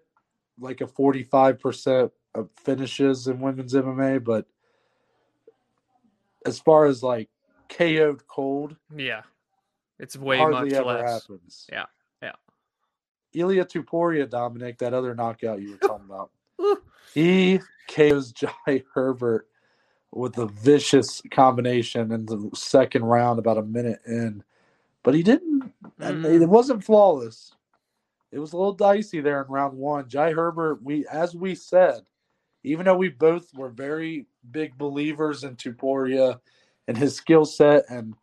[0.59, 4.45] like a forty-five percent of finishes in women's MMA, but
[6.45, 7.29] as far as like
[7.69, 9.21] KO'd cold, Yeah.
[9.99, 11.21] It's way hardly much ever less.
[11.23, 11.67] happens.
[11.71, 11.85] Yeah,
[12.21, 12.33] yeah.
[13.33, 16.31] Ilia Topuria, Dominic, that other knockout you were talking about.
[17.13, 19.47] He KOs Jai Herbert
[20.11, 24.43] with a vicious combination in the second round, about a minute in.
[25.03, 26.41] But he didn't, and Mm.
[26.41, 27.53] it wasn't flawless.
[28.31, 30.09] It was a little dicey there in round one.
[30.09, 32.01] Jai Herbert, we as we said,
[32.63, 36.39] even though we both were very big believers in Topuria
[36.87, 38.13] and his skill set, and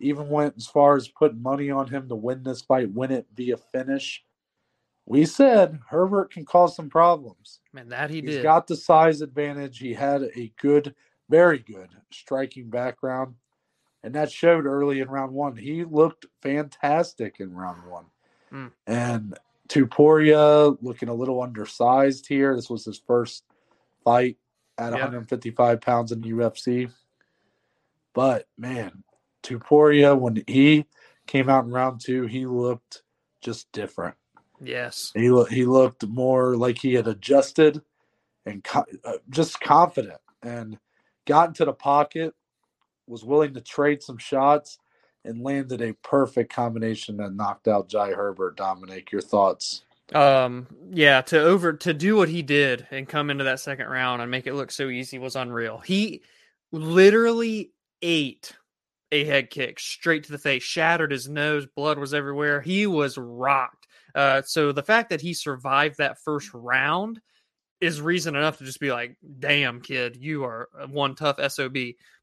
[0.00, 3.26] even went as far as putting money on him to win this fight, win it
[3.34, 4.24] via finish.
[5.06, 7.60] We said Herbert can cause some problems.
[7.72, 8.42] Man, that he He's did.
[8.42, 9.78] got the size advantage.
[9.78, 10.94] He had a good,
[11.28, 13.34] very good striking background.
[14.02, 15.56] And that showed early in round one.
[15.56, 18.06] He looked fantastic in round one.
[18.52, 18.72] Mm.
[18.86, 22.54] And Topuria looking a little undersized here.
[22.56, 23.44] This was his first
[24.04, 24.38] fight
[24.78, 25.00] at Yeah.
[25.00, 26.90] 155 pounds in the UFC.
[28.14, 29.04] But man,
[29.42, 30.86] Topuria, when he
[31.26, 33.02] came out in round two, he looked
[33.40, 34.16] just different.
[34.60, 35.12] yes.
[35.14, 37.80] He lo- he looked more like he had adjusted
[38.46, 40.78] and co- uh, just confident and
[41.26, 42.34] got into the pocket,
[43.06, 44.78] was willing to trade some shots,
[45.24, 48.56] and landed a perfect combination that knocked out Jai Herbert.
[48.56, 49.84] Dominic, your thoughts?
[50.14, 54.22] Um, yeah, to over to do what he did and come into that second round
[54.22, 55.78] and make it look so easy was unreal.
[55.78, 56.22] He
[56.72, 57.70] literally
[58.02, 58.52] ate
[59.12, 62.60] a head kick straight to the face, shattered his nose, blood was everywhere.
[62.60, 63.86] He was rocked.
[64.14, 67.20] Uh, so the fact that he survived that first round
[67.80, 71.76] is reason enough to just be like, "Damn, kid, you are one tough sob."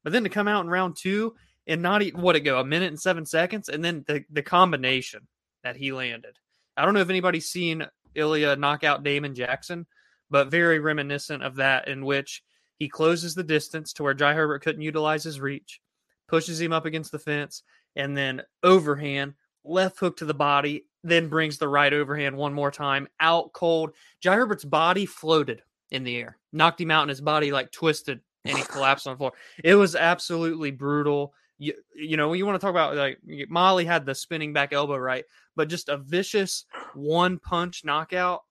[0.04, 1.34] But then to come out in round two
[1.66, 5.26] and not what it go a minute and seven seconds, and then the the combination
[5.64, 6.38] that he landed.
[6.76, 9.86] I don't know if anybody's seen Ilia knock out Damon Jackson,
[10.30, 12.42] but very reminiscent of that, in which
[12.78, 15.80] he closes the distance to where Jai Herbert couldn't utilize his reach,
[16.28, 17.62] pushes him up against the fence,
[17.96, 22.70] and then overhand, left hook to the body, then brings the right overhand one more
[22.70, 23.90] time, out cold.
[24.20, 28.20] Jai Herbert's body floated in the air, knocked him out, and his body like twisted
[28.44, 29.32] and he collapsed on the floor.
[29.62, 31.34] It was absolutely brutal.
[31.58, 33.18] You, you know, you want to talk about like
[33.48, 35.24] Molly had the spinning back elbow, right?
[35.56, 36.64] But just a vicious
[36.94, 38.42] one punch knockout,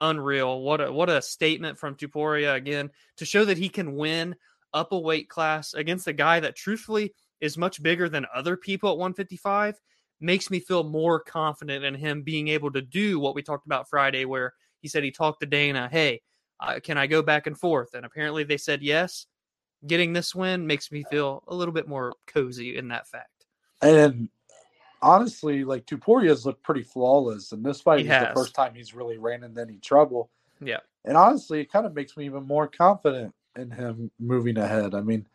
[0.00, 0.60] unreal.
[0.62, 4.36] What a what a statement from Topuria again to show that he can win
[4.72, 8.90] up a weight class against a guy that truthfully is much bigger than other people
[8.90, 9.80] at 155
[10.20, 13.88] makes me feel more confident in him being able to do what we talked about
[13.88, 16.20] Friday, where he said he talked to Dana, hey,
[16.60, 17.94] uh, can I go back and forth?
[17.94, 19.26] And apparently they said yes.
[19.86, 23.46] Getting this win makes me feel a little bit more cozy in that fact.
[23.80, 24.28] And
[25.02, 28.28] honestly, like Topuria's looked pretty flawless, and this fight He is has.
[28.28, 30.30] the first time he's really ran into any trouble.
[30.60, 30.78] Yeah.
[31.04, 34.94] And honestly, it kind of makes me even more confident in him moving ahead.
[34.94, 35.26] I mean,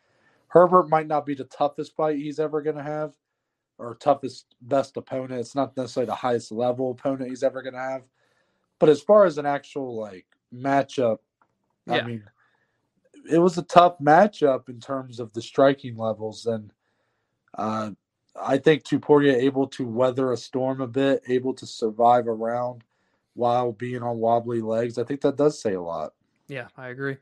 [0.48, 3.14] Herbert might not be the toughest fight he's ever going to have,
[3.78, 5.40] or toughest, best opponent.
[5.40, 8.02] It's not necessarily the highest level opponent he's ever going to have.
[8.78, 11.18] But as far as an actual like matchup,
[11.86, 11.96] Yeah.
[11.96, 12.24] I mean,
[13.30, 16.70] it was a tough matchup in terms of the striking levels, and
[17.56, 17.90] uh,
[18.40, 22.82] I think Topuria able to weather a storm a bit, able to survive around
[23.34, 24.98] while being on wobbly legs.
[24.98, 26.14] I think that does say a lot.
[26.48, 27.16] Yeah, I agree.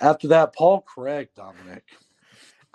[0.00, 1.84] After that, Paul Craig, Dominic.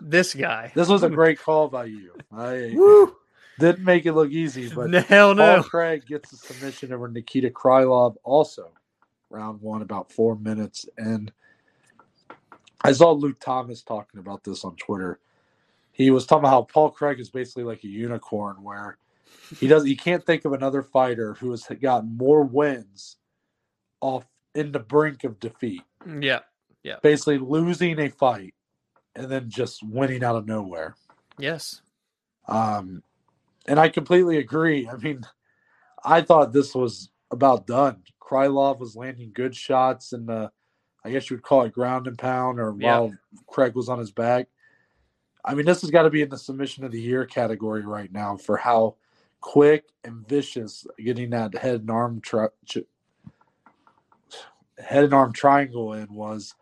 [0.01, 0.71] This guy.
[0.75, 2.13] This was a great call by you.
[2.31, 3.15] I Woo!
[3.59, 5.55] didn't make it look easy, but Hell no.
[5.55, 8.71] Paul Craig gets a submission over Nikita Krylov also
[9.29, 10.85] round one, about four minutes.
[10.97, 11.31] And
[12.81, 15.19] I saw Luke Thomas talking about this on Twitter.
[16.01, 18.97] He was talking about how Paul Craig is basically like a unicorn where
[19.59, 23.17] he does he can't think of another fighter who has gotten more wins
[24.01, 24.25] off
[24.55, 25.83] in the brink of defeat.
[26.19, 26.39] Yeah.
[26.83, 26.95] Yeah.
[27.03, 28.53] Basically losing a fight
[29.15, 30.95] and then just winning out of nowhere.
[31.37, 31.81] Yes.
[32.47, 33.03] Um,
[33.67, 34.89] and I completely agree.
[34.89, 35.21] I mean,
[36.03, 38.01] I thought this was about done.
[38.19, 40.51] Krylov was landing good shots in the,
[41.05, 42.99] I guess you would call it ground and pound, or Yeah.
[42.99, 43.13] while
[43.47, 44.47] Craig was on his back.
[45.43, 48.11] I mean, this has got to be in the submission of the year category right
[48.11, 48.95] now for how
[49.39, 52.47] quick and vicious getting that head and arm tri-
[54.77, 56.55] head and arm triangle in was.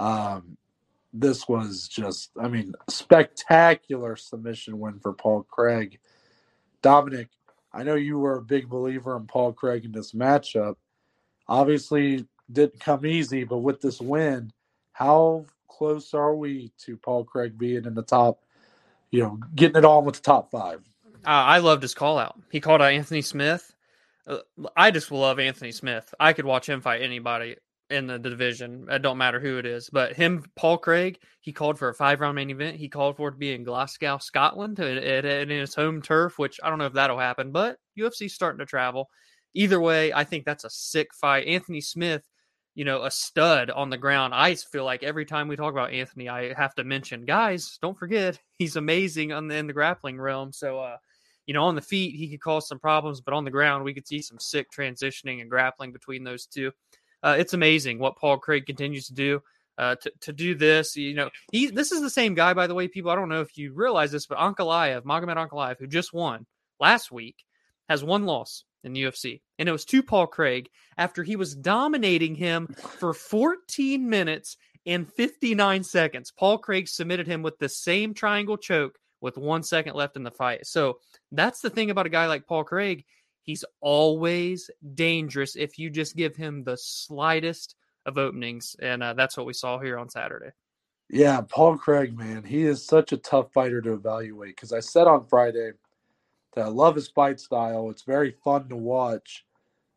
[0.00, 0.56] Um,
[1.12, 5.98] this was just, I mean, spectacular submission win for Paul Craig.
[6.80, 7.28] Dominic,
[7.72, 10.76] I know you were a big believer in Paul Craig in this matchup.
[11.48, 14.52] Obviously, didn't come easy, but with this win,
[14.92, 15.46] how
[15.82, 18.38] close are we to Paul Craig being in the top,
[19.10, 20.80] you know, getting it on with the top five?
[21.26, 22.38] Uh, I loved his call out.
[22.52, 23.74] He called out Anthony Smith.
[24.24, 24.38] Uh,
[24.76, 26.14] I just love Anthony Smith.
[26.20, 27.56] I could watch him fight anybody
[27.90, 28.86] in the division.
[28.88, 29.90] It don't matter who it is.
[29.90, 32.76] But him, Paul Craig, he called for a five round main event.
[32.76, 36.00] He called for it to be in Glasgow, Scotland, and and- and in his home
[36.00, 36.38] turf.
[36.38, 39.10] Which I don't know if that'll happen, but UFC's starting to travel.
[39.54, 41.48] Either way, I think that's a sick fight.
[41.48, 42.22] Anthony Smith,
[42.74, 44.34] you know, a stud on the ground.
[44.34, 47.98] I feel like every time we talk about Anthony, I have to mention, guys, don't
[47.98, 50.52] forget he's amazing on the, in the grappling realm.
[50.52, 50.96] So, uh,
[51.46, 53.94] you know, on the feet, he could cause some problems, but on the ground, we
[53.94, 56.72] could see some sick transitioning and grappling between those two.
[57.22, 59.42] Uh, it's amazing what Paul Craig continues to do.
[59.78, 62.74] Uh, to, to do this, you know, he this is the same guy, by the
[62.74, 63.10] way, people.
[63.10, 66.44] I don't know if you realize this, but Ankalaev, Magomed Ankalaev, who just won
[66.78, 67.42] last week,
[67.88, 71.54] has one loss in the UFC, and it was to Paul Craig after he was
[71.54, 72.68] dominating him
[72.98, 74.56] for 14 minutes
[74.86, 76.32] and 59 seconds.
[76.36, 80.30] Paul Craig submitted him with the same triangle choke with one second left in the
[80.30, 80.66] fight.
[80.66, 80.98] So
[81.30, 83.04] that's the thing about a guy like Paul Craig.
[83.42, 88.76] He's always dangerous if you just give him the slightest of openings.
[88.80, 90.50] And uh, that's what we saw here on Saturday.
[91.08, 94.56] Yeah, Paul Craig, man, he is such a tough fighter to evaluate.
[94.56, 95.72] Because I said on Friday
[96.54, 97.90] that I love his fight style.
[97.90, 99.44] It's very fun to watch,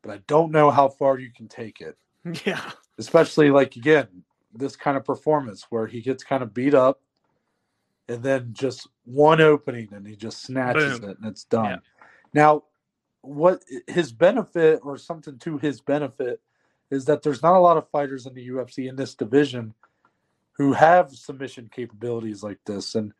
[0.01, 1.97] but I don't know how far you can take it.
[2.45, 2.72] Yeah.
[2.97, 4.08] Especially like again,
[4.53, 7.01] this kind of performance where he gets kind of beat up
[8.08, 11.10] and then just one opening and he just snatches Boom.
[11.12, 11.66] it and it's done.
[11.66, 11.78] Yeah.
[12.34, 12.64] Now,
[13.22, 16.41] what his benefit or something to his benefit
[16.91, 19.74] is that there's not a lot of fighters in the UFC in this division
[20.53, 23.14] who have submission capabilities like this and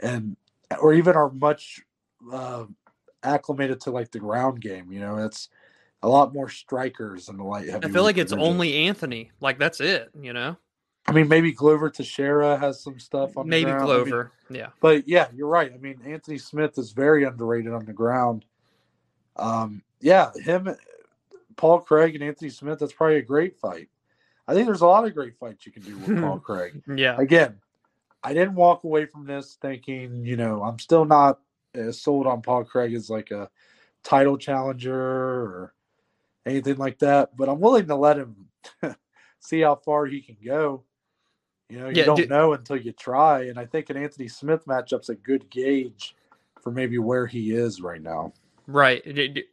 [0.00, 0.36] and
[0.80, 1.82] or even are much
[2.32, 2.64] uh,
[3.22, 4.92] acclimated to like the ground game.
[4.92, 5.48] You know, it's
[6.02, 7.86] a lot more strikers in the light heavy.
[7.86, 9.30] I feel like it's only Anthony.
[9.40, 10.56] Like that's it, you know?
[11.06, 13.82] I mean, maybe Glover Teixeira has some stuff on the Maybe ground.
[13.90, 14.32] I mean, Glover.
[14.50, 14.68] yeah.
[14.80, 15.72] but yeah, you're right.
[15.72, 18.44] I mean, Anthony Smith is very underrated on the ground.
[19.36, 20.68] Um, yeah, him,
[21.56, 22.78] Paul Craig, and Anthony Smith.
[22.78, 23.88] That's probably a great fight.
[24.46, 26.82] I think there's a lot of great fights you can do with Paul Craig.
[26.94, 27.16] Yeah.
[27.18, 27.58] Again,
[28.22, 31.38] I didn't walk away from this thinking, you know, I'm still not
[31.74, 33.48] as sold on Paul Craig as like a
[34.04, 35.74] title challenger or
[36.46, 37.36] anything like that.
[37.36, 38.46] But I'm willing to let him
[39.40, 40.84] see how far he can go.
[41.68, 43.44] You know, you Yeah, don't do- know until you try.
[43.44, 46.14] And I think an Anthony Smith matchup's a good gauge
[46.62, 48.32] for maybe where he is right now.
[48.66, 49.02] Right.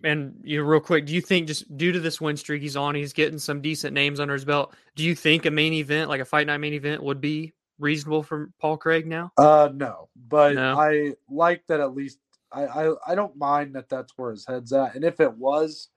[0.04, 2.76] And you know, real quick, do you think just due to this win streak he's
[2.76, 4.74] on, he's getting some decent names under his belt?
[4.96, 8.24] Do you think a main event, like a fight night main event, would be reasonable
[8.24, 9.32] for Paul Craig now?
[9.38, 10.78] Uh, no, but No?
[10.80, 12.20] I like that at least.
[12.52, 15.90] I, I I don't mind that that's where his head's at, and if it was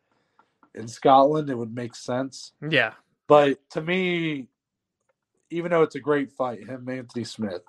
[0.75, 2.53] in Scotland, it would make sense.
[2.69, 2.93] Yeah.
[3.27, 4.49] But to me,
[5.51, 7.63] even though it's a great fight, him Anthony Smith,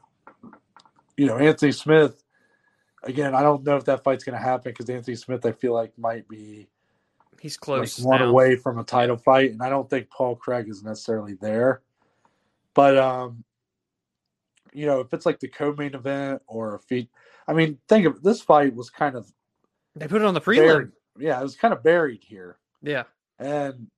[1.18, 2.24] you know Anthony Smith.
[3.04, 5.74] Again, I don't know if that fight's going to happen because Anthony Smith, I feel
[5.74, 6.68] like might be
[7.40, 8.00] He's like close.
[8.00, 8.30] one now.
[8.30, 11.82] away from a title fight, and I don't think Paul Craig is necessarily there.
[12.74, 13.44] But um,
[14.74, 17.10] you know, if it's like the co-main event or a feat,
[17.48, 19.32] I mean, think of this fight was kind of
[19.96, 20.92] They put it on the prelim.
[21.18, 23.04] Yeah, it was kind of buried here, Yeah.
[23.40, 23.90] and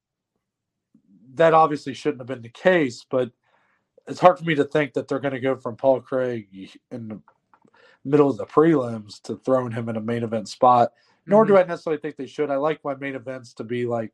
[1.35, 3.05] that obviously shouldn't have been the case.
[3.09, 3.31] But
[4.07, 6.47] it's hard for me to think that they're going to go from Paul Craig
[6.89, 7.21] in the
[8.03, 10.93] middle of the prelims to throwing him in a main event spot.
[11.27, 11.47] Nor Mhm.
[11.49, 12.49] do I necessarily think they should.
[12.49, 14.11] I like my main events to be like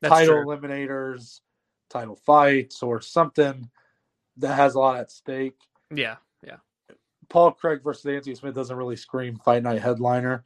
[0.00, 0.44] That's title true.
[0.46, 1.40] eliminators,
[1.88, 3.68] title fights, or something
[4.36, 5.58] that has a lot at stake.
[5.96, 6.16] Yeah.
[6.46, 6.56] Yeah.
[7.28, 10.44] Paul Craig versus Anthony Smith doesn't really scream fight night headliner.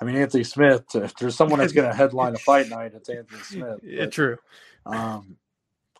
[0.00, 3.08] I mean, Anthony Smith, if there's someone that's going to headline a fight night, it's
[3.08, 3.80] Anthony Smith.
[3.82, 4.36] Yeah, true.
[4.86, 5.36] um,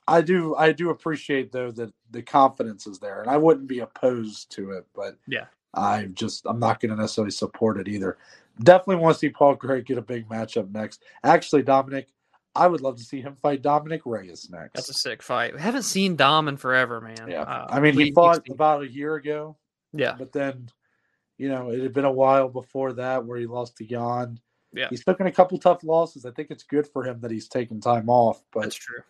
[0.07, 3.81] I do, I do appreciate though that the confidence is there, and I wouldn't be
[3.81, 5.47] opposed to it, but Yeah.
[5.75, 8.17] I'm just, I'm not going to necessarily support it either.
[8.63, 11.03] Definitely want to see Paul Craig get a big matchup next.
[11.23, 12.09] Actually, Dominic,
[12.55, 14.75] I would love to see him fight Dominick Reyes next.
[14.75, 15.55] That's a sick fight.
[15.55, 17.29] We haven't seen Dom in forever, man.
[17.29, 19.57] Yeah, Uh, I mean, he fought about a year ago,
[19.93, 20.17] Yeah.
[20.19, 20.69] but then,
[21.37, 24.41] you know, it had been a while before that where he lost to Jan.
[24.73, 24.89] Yeah.
[24.91, 26.25] He's taken a couple tough losses.
[26.27, 29.03] I think it's good for him that he's taken time off, but That's true.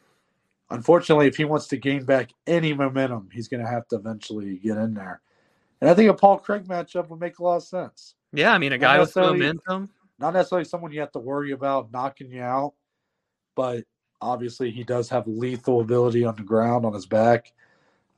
[0.71, 4.59] unfortunately, if he wants to gain back any momentum, he's going to have to eventually
[4.59, 5.21] get in there.
[5.81, 8.15] And I think a Paul Craig matchup would make a lot of sense.
[8.33, 8.53] Yeah.
[8.53, 9.91] I mean, a guy with momentum.
[10.19, 12.75] Not necessarily someone you have to worry about knocking you out,
[13.59, 13.83] but
[14.21, 17.53] obviously he does have lethal ability on the ground on his back.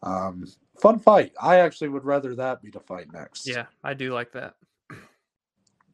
[0.03, 0.47] Um,
[0.79, 1.33] fun fight.
[1.41, 3.49] I actually would rather that be the fight next.
[3.49, 3.65] Yeah.
[3.83, 4.57] I do like that.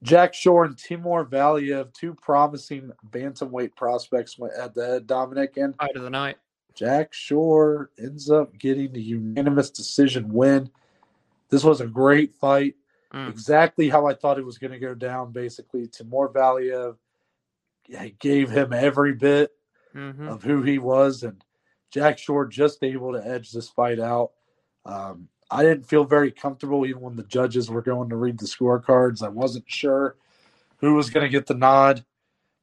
[0.02, 5.76] Jack Shore and Timur Valiev, two promising bantamweight prospects went at the head, Dominic, and
[5.76, 6.38] Fight of the night.
[6.74, 10.68] Jack Shore ends up getting the unanimous decision win.
[11.50, 12.74] This was a great fight.
[13.14, 13.30] Mm.
[13.30, 15.86] Exactly how I thought it was going to go down, basically.
[15.86, 16.96] Timur Valiev
[18.18, 19.50] gave him every bit
[19.92, 21.42] hmm of who he was, and
[21.90, 24.32] Jack Shore just able to edge this fight out.
[24.84, 28.46] Um, I didn't feel very comfortable even when the judges were going to read the
[28.46, 29.22] scorecards.
[29.22, 30.16] I wasn't sure
[30.78, 32.04] who was going to get the nod,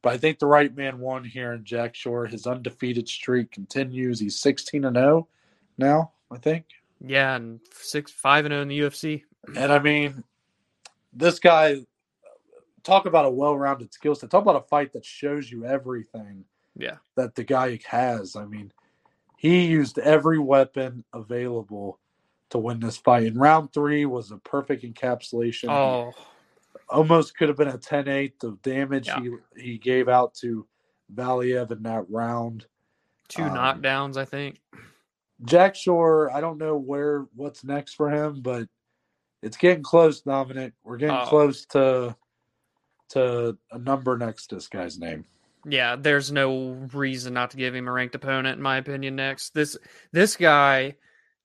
[0.01, 2.25] but I think the right man won here in Jack Shore.
[2.25, 4.19] His undefeated streak continues.
[4.19, 5.27] He's 16 and 0
[5.77, 6.65] now, I think.
[6.99, 7.35] Yeah.
[7.35, 9.23] And six, five and zero in the UFC.
[9.55, 10.23] And I mean,
[11.13, 11.77] this guy,
[12.83, 14.29] talk about a well rounded skill set.
[14.29, 16.97] Talk about a fight that shows you everything Yeah.
[17.15, 18.35] that the guy has.
[18.35, 18.71] I mean,
[19.37, 21.99] he used every weapon available
[22.49, 23.27] to win this fight.
[23.27, 25.69] And round three was a perfect encapsulation.
[25.69, 26.13] Oh,
[26.89, 29.21] Almost could have been a 10 8 of damage Yeah.
[29.21, 30.67] he, he gave out to
[31.13, 32.67] Valiev in that round.
[33.29, 34.61] two Um, knockdowns, I think.
[35.43, 38.67] Jack Shore, I don't know where what's next for him, but
[39.41, 40.73] it's getting close, Dominic.
[40.83, 41.25] We're getting Oh.
[41.25, 42.15] close to
[43.13, 45.25] to a number next to this guy's name.
[45.65, 49.15] Yeah, there's no reason not to give him a ranked opponent, in my opinion.
[49.15, 49.77] Next, this
[50.11, 50.95] this guy,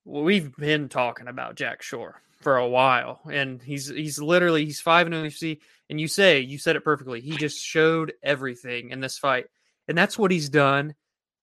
[0.04, 5.06] we've been talking about Jack Shore for a while, and he's he's literally he's five
[5.06, 7.20] and oh, UFC, and you say you said it perfectly.
[7.20, 9.46] He just showed everything in this fight,
[9.86, 10.94] and that's what he's done.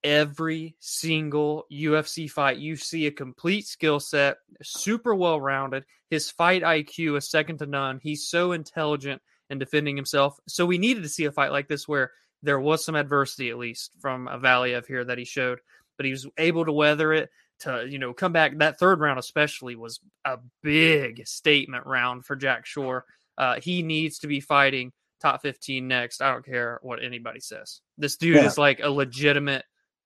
[0.03, 5.85] Every single UFC fight, you see a complete skill set, super well rounded.
[6.09, 7.99] His fight IQ is second to none.
[8.03, 10.39] He's so intelligent in defending himself.
[10.47, 12.11] So we needed to see a fight like this where
[12.43, 15.59] there was some adversity at least from a Valiev here that he showed,
[15.97, 17.29] but he was able to weather it
[17.59, 18.57] to you know come back.
[18.57, 23.05] That third round especially was a big statement round for Jack Shore.
[23.37, 24.91] Uh, he needs to be fighting
[25.21, 26.21] top 15 next.
[26.21, 27.81] I don't care what anybody says.
[27.97, 28.45] This dude Yeah.
[28.45, 29.63] is like a legitimate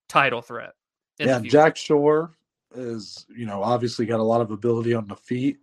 [0.08, 0.72] title threat.
[1.18, 1.40] yeah.
[1.40, 2.32] Jack Shore
[2.76, 5.58] is, you know, obviously got a lot of ability on the feet.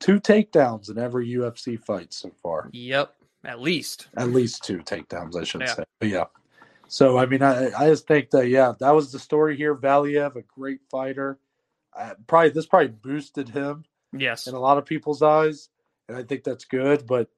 [0.00, 2.70] Two takedowns in every UFC fight so far.
[2.72, 4.08] Yep, at least.
[4.16, 5.74] At least two takedowns, I should Yeah.
[5.74, 5.84] say.
[6.00, 6.24] But yeah.
[6.86, 9.74] So I mean, I, I just think that yeah, that was the story here.
[9.74, 11.38] Valiev, a great fighter.
[11.96, 14.46] Uh, probably this probably boosted him Yes.
[14.46, 15.68] in a lot of people's eyes,
[16.08, 17.06] and I think that's good.
[17.06, 17.28] But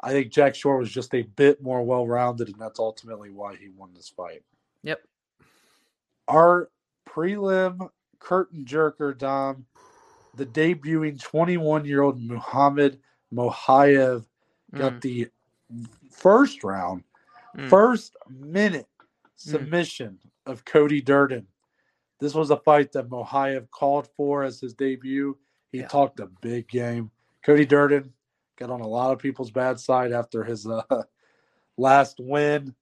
[0.00, 3.56] I think Jack Shore was just a bit more well rounded, and that's ultimately why
[3.56, 4.42] he won this fight.
[4.82, 5.00] Yep.
[6.26, 6.68] Our
[7.08, 7.90] prelim
[8.20, 9.66] curtain jerker, Dom.
[10.38, 13.00] The debuting 21 year old Muhammad
[13.34, 14.24] Mokaev
[14.74, 15.28] got Mm, the
[16.10, 17.02] first round,
[17.56, 17.68] mm.
[17.68, 18.86] first minute
[19.34, 21.46] submission of Cody Durden.
[22.20, 25.36] This was a fight that Mokaev called for as his debut.
[25.72, 25.88] He Yeah.
[25.88, 27.10] talked a big game.
[27.44, 28.12] Cody Durden
[28.56, 30.82] got on a lot of people's bad side after his uh,
[31.76, 32.74] last win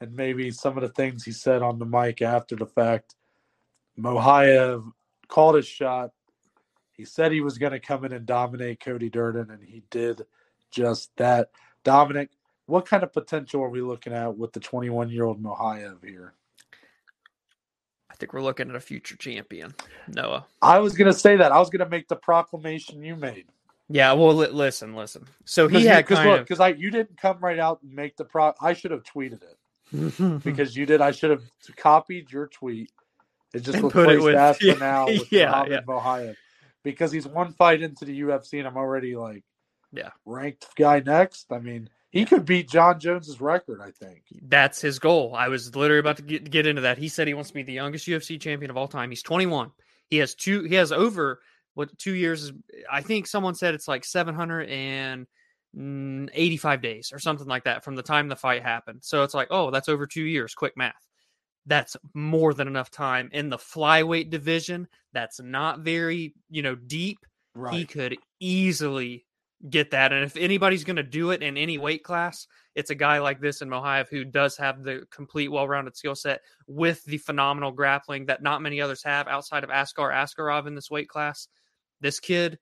[0.00, 3.14] and maybe some of the things he said on the mic after the fact.
[3.98, 4.92] Mokaev
[5.28, 6.10] called his shot.
[6.98, 10.22] He said he was going to come in and dominate Cody Durden, and he did
[10.70, 11.50] just that.
[11.84, 12.30] Dominic,
[12.66, 16.34] what kind of potential are we looking at with the 21 year old Mokaev here?
[18.10, 19.74] I think we're looking at a future champion,
[20.08, 20.44] Noah.
[20.60, 21.52] I was going to say that.
[21.52, 23.46] I was going to make the proclamation you made.
[23.88, 25.24] Yeah, well, li- listen, listen.
[25.44, 28.16] So he Because had because look, because I you didn't come right out and make
[28.16, 28.52] the pro.
[28.60, 31.00] I should have tweeted it because you did.
[31.00, 31.42] I should have
[31.76, 32.90] copied your tweet.
[33.54, 35.80] It just And put it with- as for yeah, now with yeah, Muhammad yeah.
[35.82, 36.36] Mokaev
[36.92, 39.42] because he's one fight into the UFC and I'm already like
[39.92, 40.10] Yeah.
[40.24, 41.50] ranked guy next.
[41.52, 43.80] I mean, he could beat Jon Jones's record.
[43.82, 44.22] I think.
[44.42, 45.34] That's his goal.
[45.34, 46.98] I was literally about to get, get into that.
[46.98, 49.10] He said he wants to be the youngest UFC champion of all time.
[49.10, 49.70] He's 21.
[50.10, 50.62] He has two.
[50.64, 51.40] He has over
[51.74, 52.44] what two years?
[52.44, 52.52] is-
[52.90, 58.28] I think someone said it's like 785 days or something like that from the time
[58.28, 59.00] the fight happened.
[59.02, 60.54] So it's like, oh, that's over two years.
[60.54, 60.94] Quick math.
[61.68, 64.88] That's more than enough time in the flyweight division.
[65.12, 67.18] That's not very you know deep.
[67.72, 69.24] he could easily
[69.68, 70.12] get that.
[70.12, 73.40] And if anybody's going to do it in any weight class, it's a guy like
[73.40, 78.26] this in Mokaev who does have the complete, well-rounded skill set with the phenomenal grappling
[78.26, 81.48] that not many others have outside of Askar Askarov in this weight class.
[82.00, 82.58] This kid,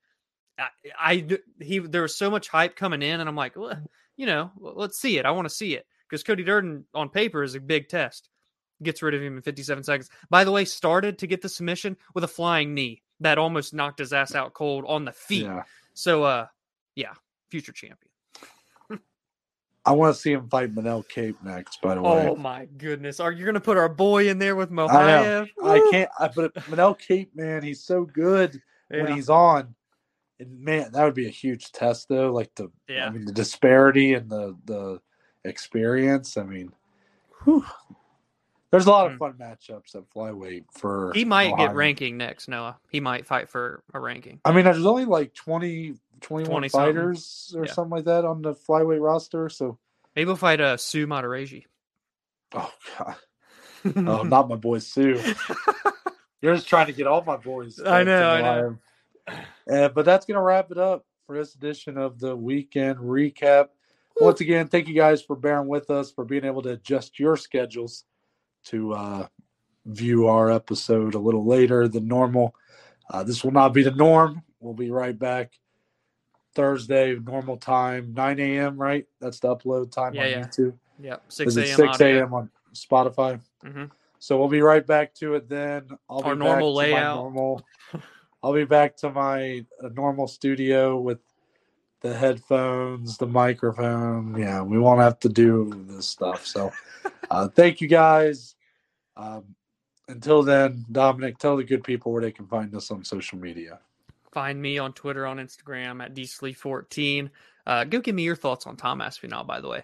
[0.59, 1.27] I, I
[1.61, 3.79] he there was so much hype coming in, and I'm like, well,
[4.17, 5.27] you know, let's see it.
[5.27, 8.31] I want to see it because Cody Durden on paper is a big test.
[8.83, 10.11] Gets rid of him in 57 seconds.
[10.29, 13.99] By the way, started to get the submission with a flying knee that almost knocked
[13.99, 15.45] his ass out cold on the feet.
[15.45, 15.63] Yeah.
[15.95, 16.47] So, uh,
[16.95, 17.13] yeah,
[17.51, 18.11] future champion.
[19.87, 21.81] I want to see him fight Manel Cape next.
[21.81, 24.57] By the way, Oh my goodness, are you going to put our boy in there
[24.57, 25.49] with I Mokaev?
[25.63, 26.11] I can't.
[26.19, 29.77] I, but Manel Cape, man, he's so good when he's on.
[30.41, 32.33] And man, that would be a huge test, though.
[32.33, 33.07] Like the, Yeah.
[33.07, 35.01] I mean, the disparity and the the
[35.45, 36.37] experience.
[36.37, 36.73] I mean,
[37.45, 37.65] whew.
[38.71, 39.13] There's a lot Hmm.
[39.15, 41.13] of fun matchups at flyweight for.
[41.15, 42.79] He might get ranking next, Noah.
[42.91, 44.41] He might fight for a ranking.
[44.45, 46.87] I mean, there's only like 20, 21 20 something.
[46.95, 47.73] fighters or Yeah.
[47.73, 49.49] something like that on the flyweight roster.
[49.49, 49.79] So,
[50.15, 51.65] Maybe we'll fight uh, Su Mudaerji.
[52.55, 53.17] oh god,
[53.97, 55.21] oh, not my boy Su.
[56.43, 57.81] You're just trying to get all my boys.
[57.87, 58.79] I know, I know.
[59.71, 63.69] Uh, but that's going to wrap it up for this edition of the weekend recap.
[64.21, 67.37] Once again, thank you guys for bearing with us, for being able to adjust your
[67.37, 68.05] schedules
[68.67, 69.27] to uh,
[69.87, 72.55] view our episode a little later than normal.
[73.11, 74.43] Uh, this will not be the norm.
[74.61, 75.53] We'll be right back
[76.55, 79.07] Thursday, normal time, 9 a.m., right?
[79.21, 80.41] That's the upload time Yeah, on yeah.
[80.47, 80.75] YouTube.
[81.01, 81.67] Yep, 6 a.m.
[81.77, 82.35] 6 a.m.
[82.35, 83.41] on Spotify?
[83.65, 83.91] Mhm.
[84.19, 85.89] So we'll be right back to it then.
[86.09, 87.17] I'll Our be normal back to my layout.
[87.17, 87.63] normal.
[88.43, 91.19] I'll be back to my uh, normal studio with
[92.01, 94.37] the headphones, the microphone.
[94.37, 96.47] Yeah, we won't have to do this stuff.
[96.47, 96.73] So,
[97.31, 98.56] uh, thank you guys.
[99.17, 99.55] Um,
[100.09, 103.81] until then, Dominic, tell the good people where they can find us on social media.
[104.33, 107.31] Find me on Twitter, on Instagram at dslee14.
[107.67, 109.83] Uh, go give me your thoughts on Tom Aspinall, by the way.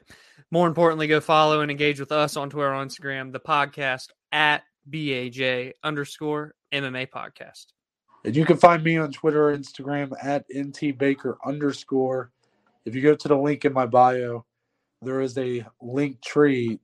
[0.51, 4.63] More importantly, go follow and engage with us on Twitter, on Instagram, the podcast at
[4.91, 7.67] BAJ underscore MMA podcast.
[8.25, 12.31] And you can find me on Twitter or Instagram at ntbaker underscore.
[12.85, 14.45] If you go to the link in my bio,
[15.01, 16.79] there is a link tree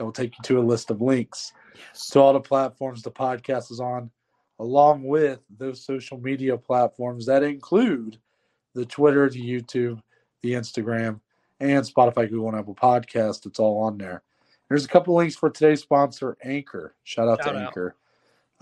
[0.00, 2.08] that will take you to a list of links Yes.
[2.08, 4.10] to all the platforms the podcast is on,
[4.58, 8.16] along with those social media platforms that include
[8.74, 10.00] the Twitter, the YouTube,
[10.40, 11.20] the Instagram,
[11.60, 13.44] and Spotify, Google, and Apple Podcast.
[13.44, 14.22] It's all on there.
[14.70, 16.94] There's a couple links for today's sponsor, Anchor.
[17.04, 17.66] Shout out Shout to out.
[17.66, 17.96] Anchor.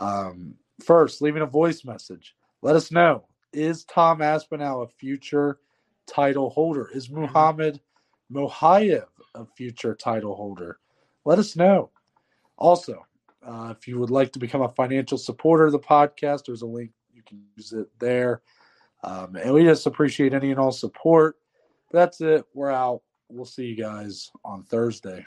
[0.01, 0.55] Um,
[0.85, 2.35] first, leaving a voice message.
[2.63, 5.61] Let us know: Is Tom Aspinall a future
[6.09, 6.91] title holder?
[6.93, 7.21] Is Mm-hmm.
[7.21, 7.81] Muhammad
[8.33, 9.07] Mokaev
[9.37, 10.79] a future title holder?
[11.25, 11.91] Let us know.
[12.57, 13.05] Also,
[13.47, 16.67] uh, if you would like to become a financial supporter of the podcast, there's a
[16.67, 16.91] link.
[17.13, 18.43] You can use it there.
[19.05, 21.37] Um, and we just appreciate any and all support.
[21.93, 22.45] That's it.
[22.55, 23.03] We're out.
[23.29, 25.25] We'll see you guys on Thursday.